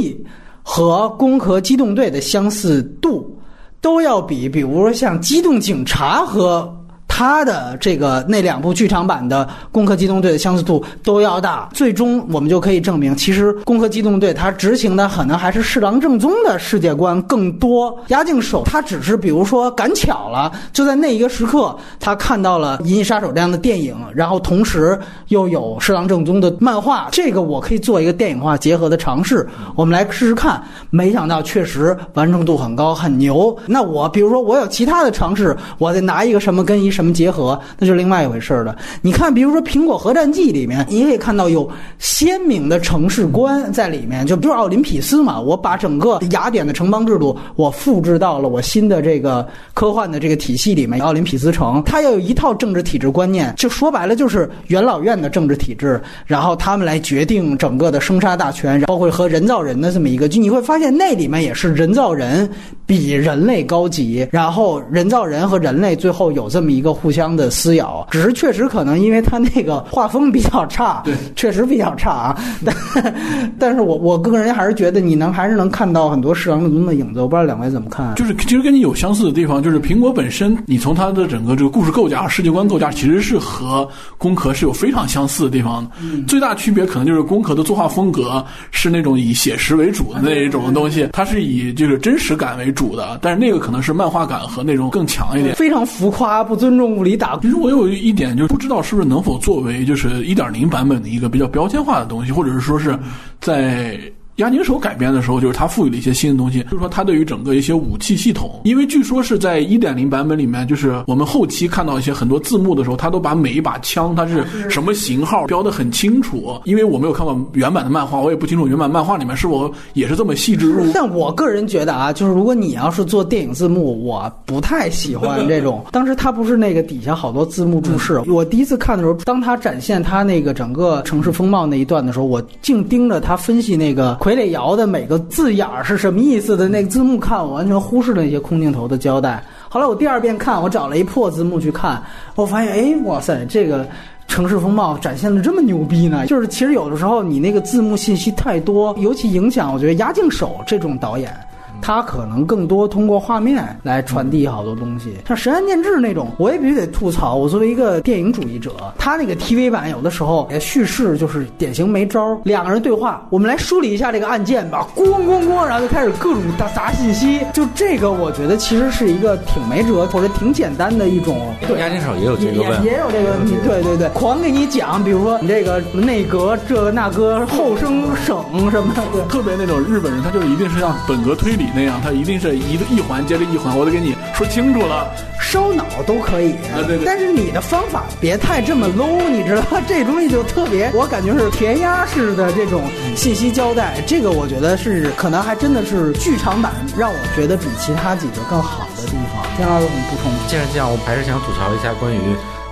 [0.62, 3.38] 和《攻壳机动队》的相似度，
[3.80, 6.76] 都要比，比如说像《机动警察》和。
[7.12, 17.94] 它的这个那两部剧场版的《攻壳机动队》的相似度都要大，最终我们就可以证明，其实《攻壳机动队》它执行的可能还是侍郎正宗的世界观更多。
[18.08, 30.62] 押井守他只是比如说赶巧了，就在那一个时刻，他看到了《银翼杀手》这样的电影，然后同时又有侍郎正宗的漫画，这个我可以做一个电影化结合的尝试，我们来试试看。
[30.90, 33.54] 没想到确实完成度很高，很牛。
[33.66, 38.76] 那我比如说我有其他的尝试，我再拿一个什么跟一什么结合，那就是另外一回事了。
[39.00, 41.66] 你看，比如说《苹果核战记》里面，你可以看到有
[41.98, 62.48] 鲜明的城市观在里面，就比如奥林匹斯嘛，我把整个雅典的城邦制度我复制到了我新的这个科幻的这个体系里面，奥林匹斯城，它要有一套政治体制观念，就说白了就是元老院的政治体制，然后他们来决定整个的生杀大权，包括和人造人的这么一个，就你会发现那里面也是人造人
[62.84, 72.38] 比人类高级，然后人造人和人类最后有这么一个互相的撕咬，只是确实可能因为他那个画风比较差， 对，确实比较差啊。
[72.64, 73.14] 但
[73.58, 78.14] 但是我我个人还是觉得你能还是能看到很多侍郎正宗的影子，我不知道两位怎么看。
[78.14, 83.86] 就是其实跟你有相似的地方，就是苹果本身，你从它的整个这个故事构架、世界观构架，其实是和
[84.16, 85.90] 宫壳是有非常相似的地方的。
[86.26, 95.54] 最大区别可能就是宫壳的作画风格是那种以写实为主的那一种东西，它是以就是真实感为主的，但是那个可能是漫画感和那种更强一点。
[95.56, 102.98] 非常浮夸，不尊重物理打其实我有一点就不知道是不是能否作为就是一点零版本的一个比较标签化的东西，或者是说是
[103.40, 104.00] 在。
[104.40, 116.60] 押井守改编的时候，就是他赋予了一些新的东西，就是说他对于整个一些武器系统，因为据说是在一点零版本里面，就是我们后期看到一些很多字幕的时候，他都把每一把枪它是什么型号标的很清楚。
[116.64, 120.90] 因为我没有看过原版的漫画，我也不清楚原版漫画里面是否也是这么细致入。
[120.94, 125.84] 但我个人觉得啊，就是如果你要是做电影字幕，我不太喜欢这种。
[125.92, 139.42] 当时他不是那个底下好多字幕注释，我第一次看的时候，当他展现他那个整个城市风貌那一段的时候，我净盯着他分析那个傀儡摇的每个字眼儿是什么意思的那个字幕看，我完全忽视了那些空镜头的交代。
[139.68, 142.00] 后来我第二遍看，我找了一破字幕去看，
[142.36, 143.84] 我发现，哎，哇塞，这个。
[144.28, 146.24] 城市风貌展现的这么牛逼呢？
[146.24, 151.36] 就是其实有的时候你那个字幕信息太多，尤其影响我觉得押井守这种导演。
[151.82, 157.34] 他可能更多通过画面来传递好多东西，像神安念志那种，我也必须得吐槽。
[157.34, 162.38] 我作为一个电影主义者，他那个 TV 版有的时候叙事就是典型没招。
[162.44, 167.40] 两个人对话，我们来梳理一下这个案件吧，咣咣咣，然后就开始各种大砸信息。
[167.52, 171.52] 就这个，我觉得其实是一个挺没辙或者挺简单的一种。
[171.66, 173.54] 对押金手也有这个问，也有这个问题。
[173.64, 181.64] 对对对，狂给你讲，比如说你这个内阁这个那个后生省什么的，特别那种日本人，他就一定是像本格推理。
[181.74, 185.10] 那样，它一定是一个一环接着一环，我得给你说清楚了。
[185.40, 186.54] 烧脑都可以，
[186.86, 187.04] 对对。
[187.04, 189.82] 但是你的方法别太这么 low，你知道吗？
[189.88, 192.84] 这东西就特别，我感觉是填鸭式的这种
[193.16, 194.00] 信息交代。
[194.06, 199.44] 这个我觉得是可能还真的是剧场版让我觉得比其他几个更好的地方。
[199.58, 200.30] 姜老师有什么补充？
[200.46, 202.20] 既然这样，我还是想吐槽一下关于。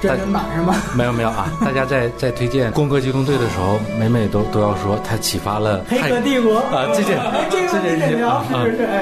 [0.00, 0.74] 真人版是吗？
[0.96, 1.50] 没有没有啊！
[1.64, 6.86] 大家在 在推荐《攻壳机动队》的时候，每每都都要说它启发了《黑客帝国》啊！
[6.94, 7.18] 这件
[7.50, 8.44] 这件事情啊，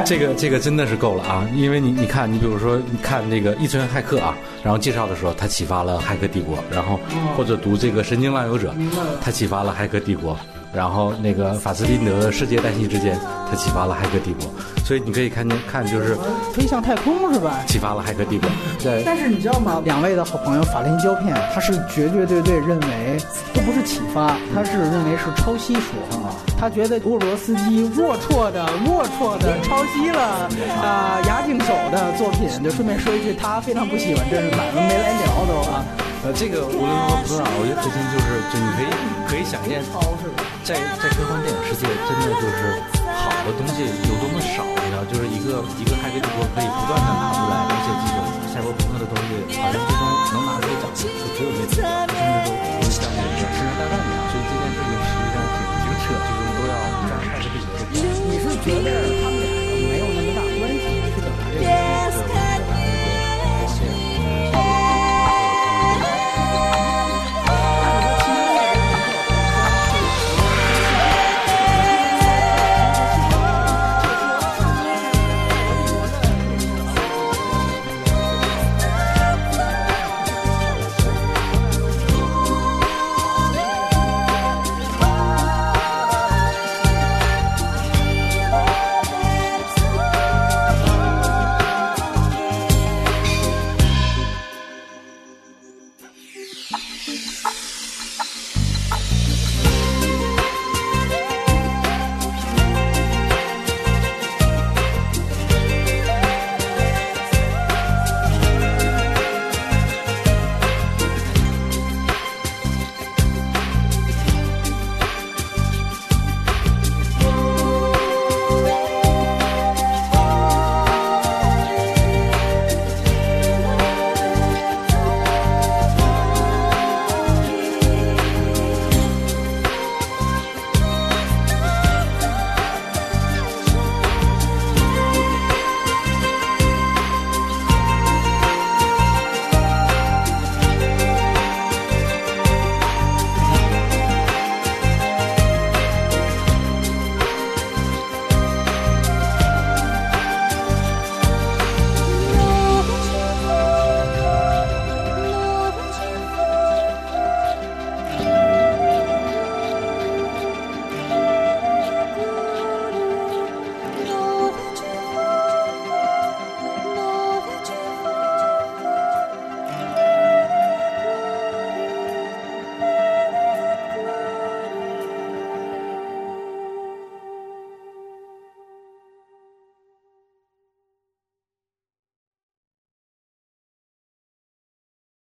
[0.04, 1.46] 这个这个真的是够了啊！
[1.54, 6.98] 因为你你看，你比如说你看那个《异次元骇客》啊，然后介绍的时候，它启发了《骇客帝国》，然后
[7.36, 8.72] 或者读这个《神经浪游者》，
[9.20, 10.34] 它启发了《骇客帝国》。
[10.76, 13.18] 然后那个法斯宾德的世界旦夕之间，
[13.50, 14.44] 他启发了《骇客帝国》，
[14.84, 16.14] 所以你可以看见看就是
[16.52, 17.64] 飞向太空是吧？
[17.66, 18.46] 启发了《骇客帝国》。
[18.82, 19.02] 对。
[19.02, 19.80] 但是你知道吗？
[19.86, 23.16] 两位的好朋友法林胶片，他是绝绝对对认为
[23.54, 26.36] 都不是启发，他是认为是抄袭说啊。
[26.60, 30.46] 他觉得沃罗斯基龌龊的龌龊的抄袭了
[30.82, 32.50] 啊押井守的作品。
[32.62, 35.82] 就顺便说一句，他非常不喜欢这是咱们，没来聊都啊。
[36.24, 38.86] 呃，这个无论如何不重要，我觉得核心就是，就你可以
[39.26, 39.80] 可以想见。
[40.66, 45.06] 在在科幻电影世界，真的就是好的东西有多么少，你知道？
[45.06, 50.02] 就是一个一个《骇客帝国》可以不断的拿出来，而且这种赛博朋克的东西，好像最终
[50.34, 52.50] 能拿出来讲，就只有那几个，甚至都
[52.82, 54.26] 不像那个《星球大战》一样。
[54.26, 56.74] 所以这件事情实际上挺挺扯，最终都要
[57.06, 57.70] 战，还是不行。
[57.94, 58.90] 你是觉得